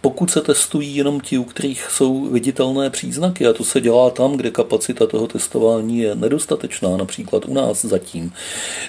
Pokud 0.00 0.30
se 0.30 0.40
testují 0.40 0.96
jenom 0.96 1.20
ti, 1.20 1.38
u 1.38 1.44
kterých 1.44 1.86
jsou 1.90 2.24
viditelné 2.24 2.90
příznaky, 2.90 3.46
a 3.46 3.52
to 3.52 3.64
se 3.64 3.80
dělá 3.80 4.10
tam, 4.10 4.36
kde 4.36 4.50
kapacita 4.50 5.06
toho 5.06 5.26
testování 5.26 5.98
je 5.98 6.14
nedostatečná, 6.14 6.96
například 6.96 7.44
u 7.48 7.54
nás 7.54 7.84
zatím, 7.84 8.32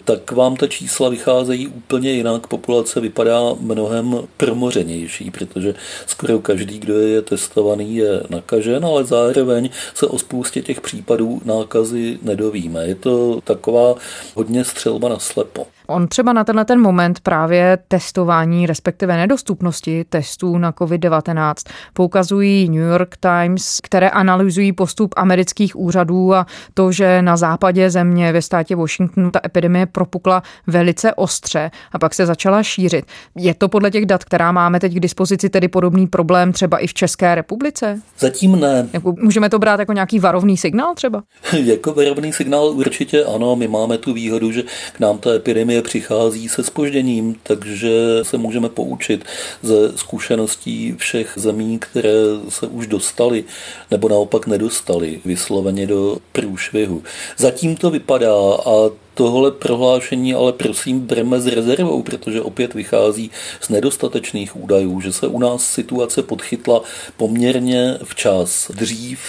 tak 0.05 0.31
vám 0.31 0.55
ta 0.55 0.67
čísla 0.67 1.09
vycházejí 1.09 1.67
úplně 1.67 2.11
jinak. 2.11 2.47
Populace 2.47 2.99
vypadá 2.99 3.41
mnohem 3.59 4.27
promořenější, 4.37 5.31
protože 5.31 5.75
skoro 6.07 6.39
každý, 6.39 6.79
kdo 6.79 6.99
je 6.99 7.21
testovaný, 7.21 7.95
je 7.95 8.23
nakažen, 8.29 8.85
ale 8.85 9.03
zároveň 9.03 9.69
se 9.93 10.07
o 10.07 10.19
spoustě 10.19 10.61
těch 10.61 10.81
případů 10.81 11.41
nákazy 11.45 12.19
nedovíme. 12.21 12.87
Je 12.87 12.95
to 12.95 13.41
taková 13.43 13.95
hodně 14.35 14.65
střelba 14.65 15.09
na 15.09 15.19
slepo. 15.19 15.67
On 15.91 16.07
třeba 16.07 16.33
na 16.33 16.43
tenhle 16.43 16.65
ten 16.65 16.81
moment 16.81 17.19
právě 17.19 17.77
testování, 17.87 18.65
respektive 18.65 19.17
nedostupnosti 19.17 20.05
testů 20.09 20.57
na 20.57 20.71
COVID-19 20.71 21.53
poukazují 21.93 22.69
New 22.69 22.89
York 22.89 23.15
Times, 23.17 23.79
které 23.83 24.09
analyzují 24.09 24.73
postup 24.73 25.13
amerických 25.17 25.75
úřadů 25.75 26.33
a 26.33 26.45
to, 26.73 26.91
že 26.91 27.21
na 27.21 27.37
západě 27.37 27.89
země 27.89 28.33
ve 28.33 28.41
státě 28.41 28.75
Washington 28.75 29.31
ta 29.31 29.39
epidemie 29.45 29.85
propukla 29.85 30.43
velice 30.67 31.13
ostře 31.13 31.71
a 31.91 31.99
pak 31.99 32.13
se 32.13 32.25
začala 32.25 32.63
šířit. 32.63 33.05
Je 33.35 33.53
to 33.53 33.69
podle 33.69 33.91
těch 33.91 34.05
dat, 34.05 34.23
která 34.23 34.51
máme 34.51 34.79
teď 34.79 34.93
k 34.93 34.99
dispozici, 34.99 35.49
tedy 35.49 35.67
podobný 35.67 36.07
problém 36.07 36.51
třeba 36.51 36.77
i 36.77 36.87
v 36.87 36.93
České 36.93 37.35
republice? 37.35 38.01
Zatím 38.19 38.59
ne. 38.59 38.87
Jako, 38.93 39.15
můžeme 39.21 39.49
to 39.49 39.59
brát 39.59 39.79
jako 39.79 39.93
nějaký 39.93 40.19
varovný 40.19 40.57
signál 40.57 40.95
třeba? 40.95 41.23
jako 41.63 41.93
varovný 41.93 42.33
signál 42.33 42.65
určitě 42.65 43.23
ano, 43.25 43.55
my 43.55 43.67
máme 43.67 43.97
tu 43.97 44.13
výhodu, 44.13 44.51
že 44.51 44.63
k 44.93 44.99
nám 44.99 45.17
ta 45.17 45.33
epidemie 45.33 45.80
přichází 45.81 46.49
se 46.49 46.63
spožděním, 46.63 47.35
takže 47.43 47.91
se 48.21 48.37
můžeme 48.37 48.69
poučit 48.69 49.25
ze 49.61 49.97
zkušeností 49.97 50.95
všech 50.97 51.33
zemí, 51.35 51.79
které 51.79 52.13
se 52.49 52.67
už 52.67 52.87
dostali 52.87 53.43
nebo 53.91 54.09
naopak 54.09 54.47
nedostali 54.47 55.21
vysloveně 55.25 55.87
do 55.87 56.17
průšvihu. 56.31 57.03
Zatím 57.37 57.75
to 57.75 57.89
vypadá 57.89 58.35
a 58.65 58.89
Tohle 59.13 59.51
prohlášení 59.51 60.33
ale 60.33 60.53
prosím 60.53 60.99
bereme 60.99 61.41
s 61.41 61.47
rezervou, 61.47 62.01
protože 62.03 62.41
opět 62.41 62.73
vychází 62.73 63.31
z 63.61 63.69
nedostatečných 63.69 64.55
údajů, 64.55 65.01
že 65.01 65.13
se 65.13 65.27
u 65.27 65.39
nás 65.39 65.65
situace 65.65 66.23
podchytla 66.23 66.81
poměrně 67.17 67.97
včas, 68.03 68.71
dřív, 68.75 69.19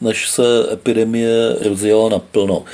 než 0.00 0.30
se 0.30 0.42
epidemie 0.72 1.56
rozjela 1.60 2.08
naplno. 2.08 2.64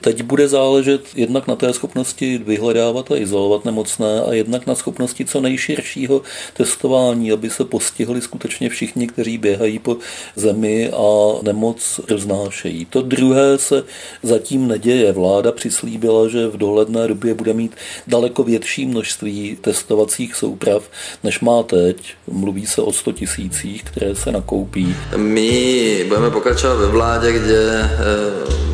Teď 0.00 0.22
bude 0.22 0.48
záležet 0.48 1.02
jednak 1.14 1.46
na 1.46 1.56
té 1.56 1.72
schopnosti 1.72 2.38
vyhledávat 2.38 3.10
a 3.10 3.16
izolovat 3.16 3.64
nemocné 3.64 4.22
a 4.22 4.32
jednak 4.32 4.66
na 4.66 4.74
schopnosti 4.74 5.24
co 5.24 5.40
nejširšího 5.40 6.22
testování, 6.54 7.32
aby 7.32 7.50
se 7.50 7.64
postihli 7.64 8.20
skutečně 8.20 8.68
všichni, 8.68 9.06
kteří 9.06 9.38
běhají 9.38 9.78
po 9.78 9.96
zemi 10.36 10.90
a 10.90 11.38
nemoc 11.42 12.00
roznášejí. 12.08 12.84
To 12.84 13.02
druhé 13.02 13.58
se 13.58 13.84
zatím 14.22 14.68
neděje. 14.68 15.12
Vláda 15.12 15.52
přislíbila 15.52 16.13
že 16.28 16.48
v 16.48 16.56
dohledné 16.56 17.08
době 17.08 17.34
bude 17.34 17.52
mít 17.52 17.76
daleko 18.06 18.42
větší 18.42 18.86
množství 18.86 19.58
testovacích 19.60 20.34
souprav, 20.34 20.82
než 21.24 21.40
má 21.40 21.62
teď. 21.62 21.96
Mluví 22.30 22.66
se 22.66 22.82
o 22.82 22.92
100 22.92 23.12
tisících, 23.12 23.84
které 23.84 24.14
se 24.14 24.32
nakoupí. 24.32 24.96
My 25.16 26.04
budeme 26.08 26.30
pokračovat 26.30 26.74
ve 26.74 26.86
vládě, 26.86 27.32
kde 27.32 27.90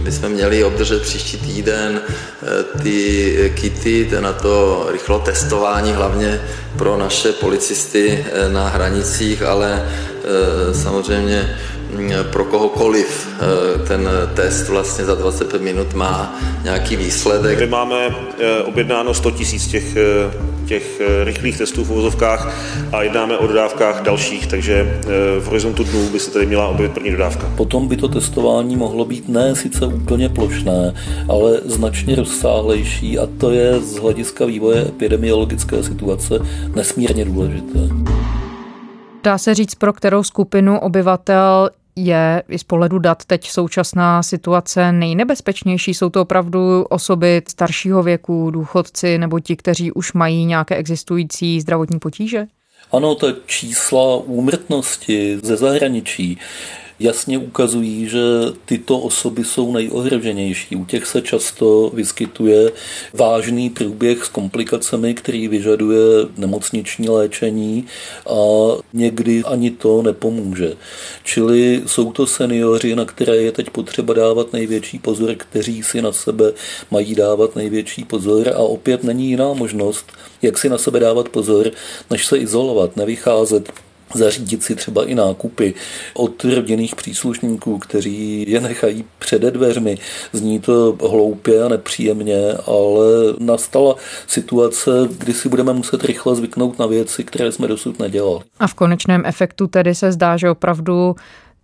bychom 0.03 0.33
eh, 0.33 0.35
měli 0.35 0.65
obdržet 0.65 1.03
příští 1.03 1.37
týden 1.37 2.01
eh, 2.03 2.79
ty 2.83 3.53
kity 3.55 4.09
na 4.21 4.33
to 4.33 4.87
rychlo 4.93 5.19
testování, 5.19 5.93
hlavně 5.93 6.41
pro 6.77 6.97
naše 6.97 7.33
policisty 7.33 8.25
eh, 8.33 8.49
na 8.49 8.69
hranicích, 8.69 9.43
ale 9.43 9.89
samozřejmě 10.73 11.57
pro 12.33 12.45
kohokoliv 12.45 13.29
eh, 13.41 13.87
ten 13.89 14.09
test 14.35 14.69
vlastně 14.69 15.05
za 15.05 15.15
25 15.15 15.63
minut 15.63 15.95
má 15.95 16.41
nějaký 16.65 16.97
výsledek. 16.97 17.61
My 17.61 17.67
máme 17.67 17.97
eh, 18.07 18.63
objednáno 18.63 19.15
100 19.15 19.31
tisíc 19.31 19.67
těch, 19.67 19.97
eh, 19.97 20.51
těch 20.67 21.01
rychlých 21.25 21.59
testů 21.59 21.85
v 21.85 21.91
uvozovkách 21.91 22.55
a 22.93 23.03
jednáme 23.03 23.39
o 23.39 23.47
dodávkách 23.47 24.03
dalších, 24.03 24.47
takže 24.47 25.01
v 25.41 25.47
horizontu 25.47 25.85
dnů 25.85 26.09
by 26.09 26.21
se 26.21 26.31
tady 26.31 26.47
měla 26.47 26.69
objevit 26.69 26.93
první 26.93 27.11
dodávka. 27.11 27.53
Potom 27.57 27.89
by 27.89 27.97
to 27.97 28.09
testování 28.09 28.77
mohlo 28.77 29.05
být 29.05 29.29
ne 29.29 29.55
sice 29.55 29.87
úplně 29.87 30.29
plošné, 30.29 30.95
ale 31.29 31.61
značně 31.65 32.17
rozsáhlejší 32.17 33.19
a 33.19 33.29
to 33.39 33.51
je 33.51 33.81
z 33.81 33.97
hlediska 33.97 34.45
vývoje 34.45 34.81
epidemiologické 34.89 35.83
situace 35.83 36.35
nesmírně 36.75 37.25
důležité. 37.25 37.81
Dá 39.23 39.39
se 39.39 39.55
říct, 39.55 39.75
pro 39.75 39.93
kterou 39.93 40.23
skupinu 40.23 40.79
obyvatel 40.79 41.71
je 42.05 42.43
i 42.49 42.59
z 42.59 42.65
pohledu 42.65 42.99
dat 42.99 43.25
teď 43.25 43.49
současná 43.49 44.23
situace 44.23 44.93
nejnebezpečnější? 44.93 45.95
Jsou 45.95 46.11
to 46.11 46.23
opravdu 46.23 46.83
osoby 46.83 47.43
staršího 47.49 48.03
věku, 48.03 48.51
důchodci 48.51 49.19
nebo 49.19 49.41
ti, 49.41 49.57
kteří 49.57 49.93
už 49.93 50.13
mají 50.13 50.45
nějaké 50.45 50.77
existující 50.77 51.61
zdravotní 51.61 51.99
potíže? 51.99 52.47
Ano, 52.93 53.15
ta 53.15 53.27
čísla 53.47 54.17
úmrtnosti 54.17 55.39
ze 55.43 55.57
zahraničí 55.57 56.39
jasně 57.01 57.39
ukazují, 57.39 58.09
že 58.09 58.21
tyto 58.65 58.99
osoby 58.99 59.45
jsou 59.45 59.73
nejohroženější. 59.73 60.77
U 60.77 60.85
těch 60.85 61.07
se 61.07 61.23
často 61.23 61.91
vyskytuje 61.95 62.73
vážný 63.15 63.71
průběh 63.71 64.25
s 64.25 64.29
komplikacemi, 64.29 65.15
který 65.15 65.49
vyžaduje 65.49 66.01
nemocniční 66.37 67.09
léčení 67.09 67.87
a 68.27 68.37
někdy 68.93 69.43
ani 69.45 69.71
to 69.71 70.03
nepomůže. 70.03 70.73
Čili 71.25 71.83
jsou 71.87 72.13
to 72.13 72.27
seniori, 72.27 72.97
na 72.97 73.05
které 73.05 73.37
je 73.37 73.53
teď 73.53 73.71
potřeba 73.71 74.15
dávat 74.15 74.53
největší 74.53 74.99
pozor, 74.99 75.35
kteří 75.35 75.83
si 75.83 76.03
na 76.03 76.13
sebe 76.13 76.53
mají 76.91 77.15
dávat 77.15 77.57
největší 77.57 78.05
pozor 78.05 78.49
a 78.49 78.59
opět 78.59 79.05
není 79.05 79.29
jiná 79.29 79.53
možnost, 79.53 80.13
jak 80.43 80.59
si 80.59 80.69
na 80.69 80.79
sebe 80.79 81.01
dávat 81.01 81.29
pozor, 81.29 81.71
než 82.11 82.27
se 82.27 82.39
izolovat, 82.39 82.97
nevycházet 82.97 83.73
zařídit 84.15 84.63
si 84.63 84.75
třeba 84.75 85.05
i 85.05 85.15
nákupy 85.15 85.75
od 86.15 86.45
rodinných 86.45 86.97
příslušníků, 86.97 87.79
kteří 87.79 88.45
je 88.49 88.61
nechají 88.61 89.05
před 89.19 89.43
dveřmi. 89.43 89.99
Zní 90.33 90.61
to 90.61 90.97
hloupě 91.01 91.63
a 91.63 91.69
nepříjemně, 91.69 92.53
ale 92.67 93.07
nastala 93.39 93.95
situace, 94.27 94.91
kdy 95.19 95.35
si 95.35 95.49
budeme 95.49 95.73
muset 95.73 96.05
rychle 96.05 96.37
zvyknout 96.37 96.79
na 96.79 96.87
věci, 96.87 97.25
které 97.25 97.53
jsme 97.53 97.69
dosud 97.69 97.99
nedělali. 97.99 98.41
A 98.59 98.67
v 98.67 98.75
konečném 98.75 99.23
efektu 99.27 99.67
tedy 99.67 99.95
se 99.95 100.13
zdá, 100.13 100.37
že 100.37 100.51
opravdu 100.51 101.15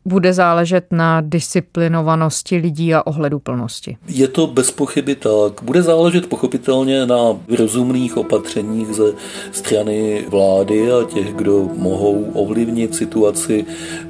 bude 0.06 0.32
záležet 0.32 0.84
na 0.90 1.20
disciplinovanosti 1.20 2.56
lidí 2.56 2.94
a 2.94 3.06
ohleduplnosti. 3.06 3.96
Je 4.08 4.28
to 4.28 4.46
bez 4.46 4.70
pochyby 4.70 5.14
tak. 5.14 5.62
Bude 5.62 5.82
záležet 5.82 6.26
pochopitelně 6.26 7.06
na 7.06 7.36
rozumných 7.58 8.16
opatřeních 8.16 8.88
ze 8.88 9.12
strany 9.52 10.24
vlády 10.28 10.92
a 10.92 11.04
těch, 11.04 11.34
kdo 11.34 11.68
mohou 11.76 12.30
ovlivnit 12.34 12.94
situaci 12.94 13.64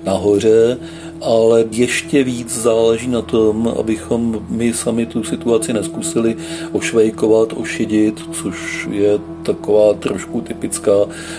nahoře 0.04 0.78
ale 1.22 1.64
ještě 1.70 2.24
víc 2.24 2.58
záleží 2.58 3.08
na 3.08 3.22
tom, 3.22 3.74
abychom 3.80 4.46
my 4.48 4.72
sami 4.72 5.06
tu 5.06 5.24
situaci 5.24 5.72
neskusili 5.72 6.36
ošvejkovat, 6.72 7.52
ošidit, 7.56 8.22
což 8.32 8.88
je 8.90 9.18
taková 9.46 9.94
trošku 9.94 10.40
typická 10.40 10.92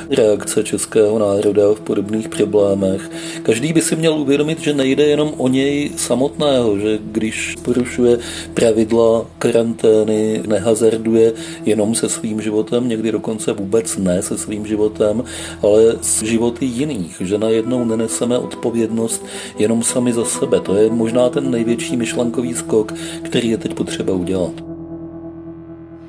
reakce 0.09 0.63
českého 0.63 1.19
národa 1.19 1.73
v 1.73 1.79
podobných 1.79 2.29
problémech. 2.29 3.11
Každý 3.43 3.73
by 3.73 3.81
si 3.81 3.95
měl 3.95 4.13
uvědomit, 4.13 4.59
že 4.59 4.73
nejde 4.73 5.03
jenom 5.03 5.33
o 5.37 5.47
něj 5.47 5.91
samotného, 5.95 6.79
že 6.79 6.99
když 7.01 7.55
porušuje 7.61 8.19
pravidla 8.53 9.25
karantény, 9.39 10.43
nehazarduje 10.47 11.33
jenom 11.65 11.95
se 11.95 12.09
svým 12.09 12.41
životem, 12.41 12.87
někdy 12.87 13.11
dokonce 13.11 13.53
vůbec 13.53 13.97
ne 13.97 14.21
se 14.21 14.37
svým 14.37 14.67
životem, 14.67 15.23
ale 15.63 15.97
s 16.01 16.23
životy 16.23 16.65
jiných, 16.65 17.21
že 17.25 17.37
najednou 17.37 17.85
neneseme 17.85 18.37
odpovědnost 18.37 19.25
jenom 19.59 19.83
sami 19.83 20.13
za 20.13 20.25
sebe. 20.25 20.59
To 20.59 20.75
je 20.75 20.89
možná 20.89 21.29
ten 21.29 21.51
největší 21.51 21.97
myšlenkový 21.97 22.53
skok, 22.53 22.93
který 23.23 23.49
je 23.49 23.57
teď 23.57 23.73
potřeba 23.73 24.13
udělat. 24.13 24.66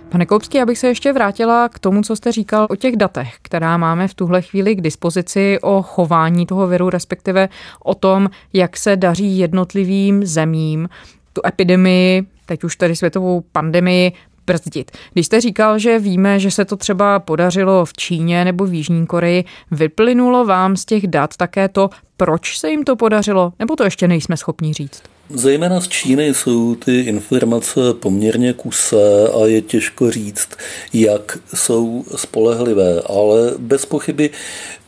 Pane 0.09 0.27
Koupský, 0.27 0.61
abych 0.61 0.79
se 0.79 0.87
ještě 0.87 1.13
vrátila 1.13 1.69
k 1.69 1.79
tomu, 1.79 2.03
co 2.03 2.17
jste 2.17 2.33
říkal 2.33 2.67
o 2.71 2.77
těch 2.77 2.97
datech, 2.97 3.35
která 3.43 3.77
máme 3.77 4.09
v 4.09 4.15
tuhle 4.15 4.43
chvíli 4.43 4.75
k 4.75 4.81
dispozici 4.81 5.59
o 5.63 5.83
chování 5.83 6.47
toho 6.47 6.67
viru, 6.67 6.91
respektive 6.91 7.49
o 7.85 7.95
tom, 7.95 8.31
jak 8.53 8.77
se 8.77 8.97
daří 8.97 9.39
jednotlivým 9.39 10.27
zemím 10.27 10.89
tu 11.33 11.41
epidemii, 11.47 12.27
teď 12.47 12.65
už 12.65 12.77
tady 12.77 12.97
světovou 12.97 13.41
pandemii, 13.53 14.13
brzdit. 14.47 14.91
Když 15.13 15.27
jste 15.27 15.41
říkal, 15.41 15.79
že 15.79 15.99
víme, 15.99 16.41
že 16.41 16.51
se 16.51 16.65
to 16.65 16.77
třeba 16.77 17.19
podařilo 17.19 17.85
v 17.85 17.93
Číně 17.93 18.45
nebo 18.45 18.67
v 18.67 18.75
Jižní 18.75 19.07
Koreji, 19.07 19.45
vyplynulo 19.71 20.45
vám 20.45 20.77
z 20.77 20.85
těch 20.85 21.07
dat 21.07 21.37
také 21.37 21.69
to, 21.69 21.91
proč 22.17 22.59
se 22.59 22.71
jim 22.71 22.85
to 22.85 22.97
podařilo, 22.97 23.53
nebo 23.59 23.77
to 23.77 23.85
ještě 23.85 24.09
nejsme 24.09 24.37
schopni 24.37 24.73
říct? 24.73 25.03
Zejména 25.31 25.81
z 25.81 25.89
Číny 25.89 26.35
jsou 26.35 26.75
ty 26.75 27.01
informace 27.01 27.81
poměrně 28.01 28.53
kusé 28.53 29.29
a 29.29 29.47
je 29.47 29.63
těžko 29.63 30.11
říct, 30.11 30.49
jak 30.93 31.39
jsou 31.55 32.05
spolehlivé, 32.17 33.03
ale 33.07 33.53
bez 33.59 33.87
pochyby 33.87 34.31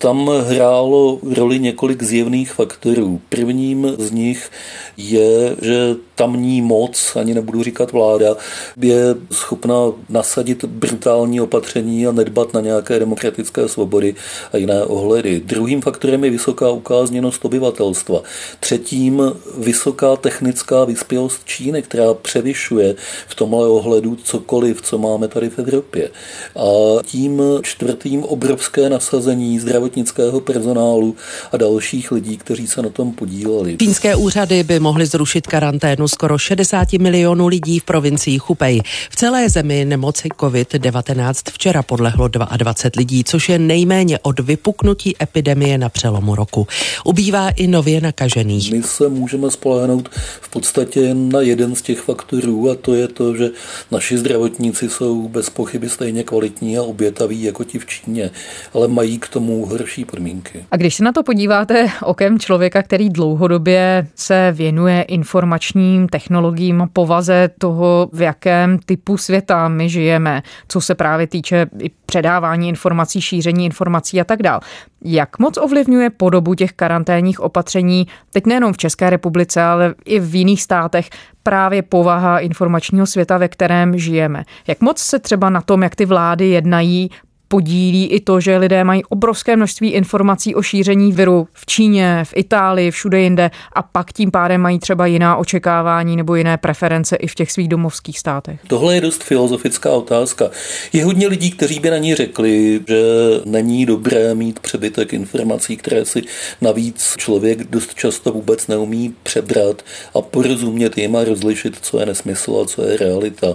tam 0.01 0.31
hrálo 0.49 1.19
roli 1.37 1.59
několik 1.59 2.03
zjevných 2.03 2.53
faktorů. 2.53 3.21
Prvním 3.29 3.95
z 3.99 4.11
nich 4.11 4.51
je, 4.97 5.57
že 5.63 5.97
tamní 6.15 6.63
moc, 6.63 7.17
ani 7.17 7.35
nebudu 7.35 7.63
říkat 7.63 7.93
vláda, 7.93 8.37
je 8.81 9.15
schopna 9.33 9.75
nasadit 10.09 10.65
brutální 10.65 11.41
opatření 11.41 12.07
a 12.07 12.13
nedbat 12.13 12.55
na 12.55 12.61
nějaké 12.61 12.99
demokratické 12.99 13.69
svobody 13.69 14.15
a 14.53 14.57
jiné 14.57 14.85
ohledy. 14.85 15.41
Druhým 15.45 15.83
faktorem 15.83 16.25
je 16.25 16.31
vysoká 16.31 16.71
ukázněnost 16.71 17.45
obyvatelstva. 17.45 18.23
Třetím 18.61 19.23
vysoká 19.59 20.17
technická 20.17 20.85
vyspělost 20.85 21.41
Číny, 21.45 21.83
která 21.83 22.15
převyšuje 22.15 22.95
v 23.29 23.35
tomhle 23.35 23.69
ohledu 23.69 24.17
cokoliv, 24.17 24.83
co 24.83 24.99
máme 24.99 25.29
tady 25.29 25.51
v 25.51 25.59
Evropě. 25.59 26.11
A 26.57 27.03
tím 27.03 27.43
čtvrtým 27.63 28.25
obrovské 28.25 28.91
nasazení 28.91 29.59
zdravotnického 29.91 30.41
personálu 30.41 31.17
a 31.53 31.57
dalších 31.57 32.13
lidí, 32.13 32.37
kteří 32.37 32.67
se 32.67 32.83
na 32.83 32.89
tom 32.89 33.13
podíleli. 33.13 33.77
Čínské 33.77 34.17
úřady 34.17 34.63
by 34.63 34.81
mohly 34.81 35.07
zrušit 35.07 35.47
karanténu 35.47 36.09
skoro 36.09 36.39
60 36.39 36.93
milionů 36.93 37.47
lidí 37.47 37.79
v 37.79 37.85
provincii 37.85 38.39
Chupej. 38.39 38.83
V 39.11 39.17
celé 39.17 39.49
zemi 39.49 39.85
nemoci 39.85 40.29
COVID-19 40.29 41.35
včera 41.53 41.83
podlehlo 41.83 42.29
22 42.29 43.01
lidí, 43.01 43.25
což 43.25 43.49
je 43.49 43.59
nejméně 43.59 44.19
od 44.19 44.41
vypuknutí 44.41 45.17
epidemie 45.23 45.79
na 45.79 45.89
přelomu 45.89 46.35
roku. 46.35 46.67
Ubývá 47.05 47.51
i 47.51 47.67
nově 47.67 48.01
nakažených. 48.01 48.73
My 48.73 48.83
se 48.83 49.09
můžeme 49.09 49.51
spolehnout 49.51 50.09
v 50.41 50.49
podstatě 50.51 51.15
na 51.15 51.41
jeden 51.41 51.75
z 51.75 51.83
těch 51.83 52.01
faktorů 52.01 52.71
a 52.71 52.75
to 52.75 52.95
je 52.95 53.09
to, 53.09 53.37
že 53.37 53.51
naši 53.91 54.19
zdravotníci 54.19 54.89
jsou 54.89 55.29
bez 55.29 55.51
pochyby 55.51 55.89
stejně 55.89 56.23
kvalitní 56.23 56.79
a 56.79 56.83
obětaví 56.83 57.43
jako 57.43 57.65
ti 57.65 57.79
v 57.79 57.87
Číně, 57.87 58.31
ale 58.75 58.89
mají 58.89 59.19
k 59.19 59.29
tomu 59.29 59.67
horší 59.81 60.05
podmínky. 60.05 60.65
A 60.71 60.77
když 60.77 60.95
se 60.95 61.05
na 61.05 61.13
to 61.13 61.23
podíváte 61.23 61.89
okem 62.03 62.39
člověka, 62.39 62.83
který 62.83 63.11
dlouhodobě 63.11 64.07
se 64.15 64.53
věnuje 64.53 65.03
informačním 65.03 66.09
technologiím, 66.09 66.89
povaze 66.93 67.51
toho, 67.59 68.09
v 68.13 68.23
jakém 68.23 68.79
typu 68.79 69.17
světa 69.17 69.69
my 69.69 69.89
žijeme, 69.89 70.43
co 70.69 70.81
se 70.81 70.95
právě 70.95 71.27
týče 71.27 71.67
i 71.79 71.91
předávání 72.07 72.69
informací, 72.69 73.21
šíření 73.21 73.67
informací 73.67 74.21
a 74.21 74.25
tak 74.25 74.43
dál. 74.43 74.61
Jak 75.05 75.39
moc 75.39 75.57
ovlivňuje 75.57 76.11
podobu 76.11 76.55
těch 76.55 76.73
karanténních 76.73 77.41
opatření, 77.41 78.07
teď 78.33 78.47
nejenom 78.47 78.73
v 78.73 78.79
České 78.79 79.11
republice, 79.11 79.63
ale 79.63 79.95
i 80.05 80.21
v 80.21 80.35
jiných 80.35 80.63
státech, 80.63 81.11
právě 81.43 81.83
povaha 81.83 82.39
informačního 82.39 83.07
světa, 83.07 83.39
ve 83.39 83.49
kterém 83.49 83.99
žijeme? 83.99 84.45
Jak 84.67 84.81
moc 84.81 84.99
se 84.99 85.19
třeba 85.19 85.51
na 85.51 85.61
tom, 85.61 85.83
jak 85.83 85.95
ty 85.95 86.07
vlády 86.07 86.49
jednají, 86.49 87.11
podílí 87.53 88.07
i 88.07 88.21
to, 88.21 88.41
že 88.41 88.57
lidé 88.57 88.85
mají 88.85 89.05
obrovské 89.05 89.57
množství 89.57 89.91
informací 89.91 90.55
o 90.55 90.63
šíření 90.63 91.13
viru 91.13 91.49
v 91.53 91.67
Číně, 91.67 92.25
v 92.25 92.33
Itálii, 92.37 92.91
všude 92.91 93.21
jinde 93.21 93.51
a 93.73 93.83
pak 93.83 94.13
tím 94.13 94.31
pádem 94.31 94.61
mají 94.61 94.79
třeba 94.79 95.07
jiná 95.07 95.37
očekávání 95.37 96.17
nebo 96.17 96.35
jiné 96.35 96.57
preference 96.57 97.17
i 97.17 97.27
v 97.27 97.35
těch 97.35 97.53
svých 97.53 97.69
domovských 97.69 98.19
státech. 98.19 98.61
Tohle 98.67 98.95
je 98.95 99.01
dost 99.01 99.25
filozofická 99.25 99.91
otázka. 99.91 100.51
Je 100.93 101.05
hodně 101.05 101.29
lidí, 101.29 101.51
kteří 101.51 101.81
by 101.81 101.91
na 101.91 101.99
ní 101.99 102.15
řekli, 102.15 102.81
že 102.89 103.03
není 103.45 103.87
dobré 103.87 104.35
mít 104.35 104.61
přebytek 104.61 105.13
informací, 105.13 105.77
které 105.77 106.05
si 106.05 106.23
navíc 106.61 107.15
člověk 107.17 107.65
dost 107.65 107.95
často 107.95 108.33
vůbec 108.33 108.67
neumí 108.67 109.15
přebrat 109.23 109.83
a 110.15 110.21
porozumět 110.21 110.99
jim 110.99 111.17
a 111.17 111.25
rozlišit, 111.25 111.79
co 111.83 112.01
je 112.01 112.07
nesmysl 112.07 112.61
a 112.63 112.67
co 112.67 112.83
je 112.83 112.97
realita. 112.97 113.47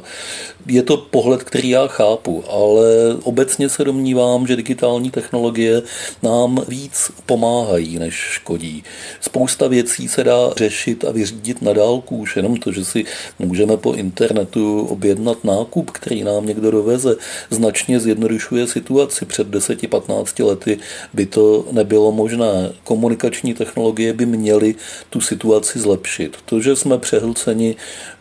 Je 0.67 0.83
to 0.83 0.97
pohled, 0.97 1.43
který 1.43 1.69
já 1.69 1.87
chápu, 1.87 2.43
ale 2.49 2.85
obecně 3.23 3.69
se 3.69 3.84
domnívám, 3.85 4.47
že 4.47 4.55
digitální 4.55 5.11
technologie 5.11 5.81
nám 6.23 6.65
víc 6.67 7.11
pomáhají, 7.25 7.99
než 7.99 8.15
škodí. 8.15 8.83
Spousta 9.21 9.67
věcí 9.67 10.07
se 10.07 10.23
dá 10.23 10.53
řešit 10.57 11.05
a 11.05 11.11
vyřídit 11.11 11.61
na 11.61 11.73
dálku, 11.73 12.17
už 12.17 12.35
jenom 12.35 12.57
to, 12.57 12.71
že 12.71 12.85
si 12.85 13.05
můžeme 13.39 13.77
po 13.77 13.93
internetu 13.93 14.85
objednat 14.85 15.43
nákup, 15.43 15.91
který 15.91 16.23
nám 16.23 16.45
někdo 16.45 16.71
doveze, 16.71 17.15
značně 17.49 17.99
zjednodušuje 17.99 18.67
situaci. 18.67 19.25
Před 19.25 19.47
10-15 19.47 20.45
lety 20.45 20.77
by 21.13 21.25
to 21.25 21.65
nebylo 21.71 22.11
možné. 22.11 22.71
Komunikační 22.83 23.53
technologie 23.53 24.13
by 24.13 24.25
měly 24.25 24.75
tu 25.09 25.21
situaci 25.21 25.79
zlepšit. 25.79 26.37
To, 26.45 26.61
že 26.61 26.75
jsme 26.75 26.97
přehlceni 26.97 27.75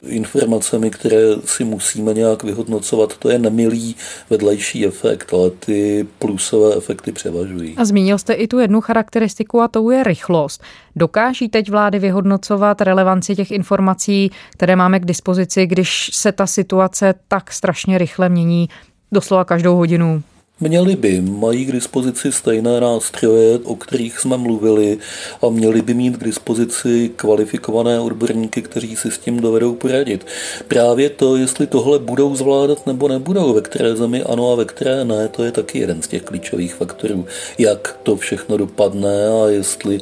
informacemi, 0.07 0.91
které 0.91 1.21
si 1.45 1.65
musíme 1.65 2.15
nějak 2.15 2.43
vyhodnocovat, 2.43 3.17
to 3.17 3.31
je 3.31 3.39
nemilý 3.39 3.97
vedlejší 4.31 4.87
efekt, 4.87 5.35
ale 5.35 5.51
ty 5.59 6.07
plusové 6.19 6.77
efekty 6.77 7.13
převažují. 7.13 7.75
A 7.77 7.85
zmínil 7.85 8.19
jste 8.19 8.33
i 8.33 8.49
tu 8.49 8.59
jednu 8.59 8.81
charakteristiku 8.81 9.61
a 9.61 9.69
to 9.69 9.91
je 9.91 10.05
rychlost. 10.05 10.63
Dokáží 10.97 11.49
teď 11.49 11.71
vlády 11.71 11.99
vyhodnocovat 11.99 12.81
relevanci 12.81 13.37
těch 13.37 13.51
informací, 13.51 14.31
které 14.51 14.77
máme 14.77 15.01
k 15.01 15.05
dispozici, 15.05 15.67
když 15.67 16.11
se 16.13 16.33
ta 16.33 16.47
situace 16.47 17.15
tak 17.29 17.53
strašně 17.53 17.99
rychle 17.99 18.29
mění, 18.29 18.69
doslova 19.13 19.45
každou 19.45 19.77
hodinu? 19.77 20.23
Měli 20.61 20.97
by, 20.97 21.21
mají 21.21 21.65
k 21.65 21.73
dispozici 21.73 22.33
stejné 22.33 22.81
nástroje, 22.81 23.59
o 23.59 23.77
kterých 23.77 24.19
jsme 24.19 24.37
mluvili 24.37 24.99
a 25.43 25.49
měli 25.49 25.83
by 25.83 25.95
mít 25.95 26.17
k 26.17 26.25
dispozici 26.25 27.11
kvalifikované 27.17 28.01
odborníky, 28.01 28.63
kteří 28.63 28.97
si 28.97 29.11
s 29.11 29.19
tím 29.19 29.41
dovedou 29.41 29.75
poradit. 29.75 30.27
Právě 30.69 31.11
to, 31.11 31.37
jestli 31.37 31.67
tohle 31.67 31.99
budou 31.99 32.37
zvládat 32.37 32.87
nebo 32.87 33.09
nebudou, 33.09 33.53
ve 33.53 33.61
které 33.61 33.97
zemi 33.97 34.23
ano 34.23 34.53
a 34.53 34.57
ve 34.57 34.65
které 34.65 35.05
ne, 35.05 35.29
to 35.29 35.45
je 35.45 35.53
taky 35.53 35.79
jeden 35.79 36.03
z 36.03 36.09
těch 36.09 36.23
klíčových 36.23 36.75
faktorů, 36.75 37.27
jak 37.59 37.99
to 38.03 38.17
všechno 38.17 38.57
dopadne 38.57 39.29
a 39.29 39.49
jestli 39.49 40.01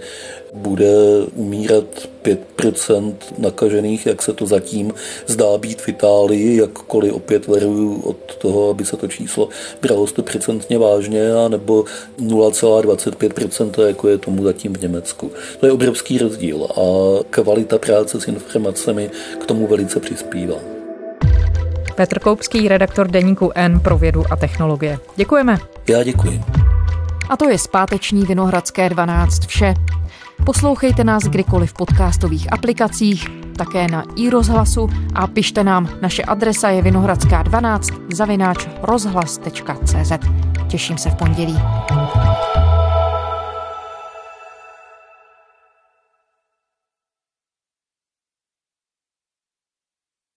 bude 0.53 0.93
umírat 1.35 1.85
5% 2.23 3.15
nakažených, 3.39 4.07
jak 4.07 4.23
se 4.23 4.33
to 4.33 4.47
zatím 4.47 4.93
zdá 5.27 5.59
být 5.59 5.83
v 5.83 5.89
Itálii, 5.89 6.57
jakkoliv 6.57 7.13
opět 7.13 7.47
varuju 7.47 8.01
od 8.01 8.37
toho, 8.37 8.71
aby 8.71 8.85
se 8.85 8.97
to 8.97 9.09
číslo 9.09 9.49
bralo 9.83 10.05
100% 10.05 10.79
vážně, 10.79 11.33
a 11.35 11.49
nebo 11.49 11.85
0,25%, 12.19 13.87
jako 13.87 14.09
je 14.09 14.19
tomu 14.19 14.45
zatím 14.45 14.75
v 14.75 14.83
Německu. 14.83 15.31
To 15.61 15.67
je 15.67 15.73
obrovský 15.73 16.19
rozdíl 16.19 16.65
a 16.65 16.83
kvalita 17.31 17.79
práce 17.79 18.21
s 18.21 18.29
informacemi 18.29 19.11
k 19.41 19.47
tomu 19.47 19.67
velice 19.67 20.01
přispívá. 20.01 20.57
Petr 21.97 22.19
Koupský, 22.19 22.69
redaktor 22.69 23.11
deníku 23.11 23.51
N 23.55 23.81
pro 23.81 23.99
vědu 23.99 24.25
a 24.31 24.37
technologie. 24.37 24.99
Děkujeme. 25.17 25.59
Já 25.89 26.03
děkuji. 26.03 26.41
A 27.29 27.37
to 27.37 27.49
je 27.49 27.59
zpáteční 27.59 28.23
Vinohradské 28.23 28.89
12 28.89 29.47
vše. 29.47 29.75
Poslouchejte 30.47 31.05
nás 31.05 31.23
kdykoliv 31.23 31.71
v 31.71 31.75
podcastových 31.75 32.53
aplikacích, 32.53 33.29
také 33.57 33.89
na 33.89 34.05
i 34.17 34.31
rozhlasu 34.31 34.89
a 35.15 35.27
pište 35.27 35.65
nám. 35.65 35.89
Naše 36.03 36.23
adresa 36.23 36.71
je 36.71 36.83
vinohradská 36.83 37.43
12 37.43 37.89
zavináč 38.13 38.67
rozhlas.cz. 38.83 40.13
Těším 40.69 40.99
se 40.99 41.11
v 41.11 41.15
pondělí. 41.15 41.59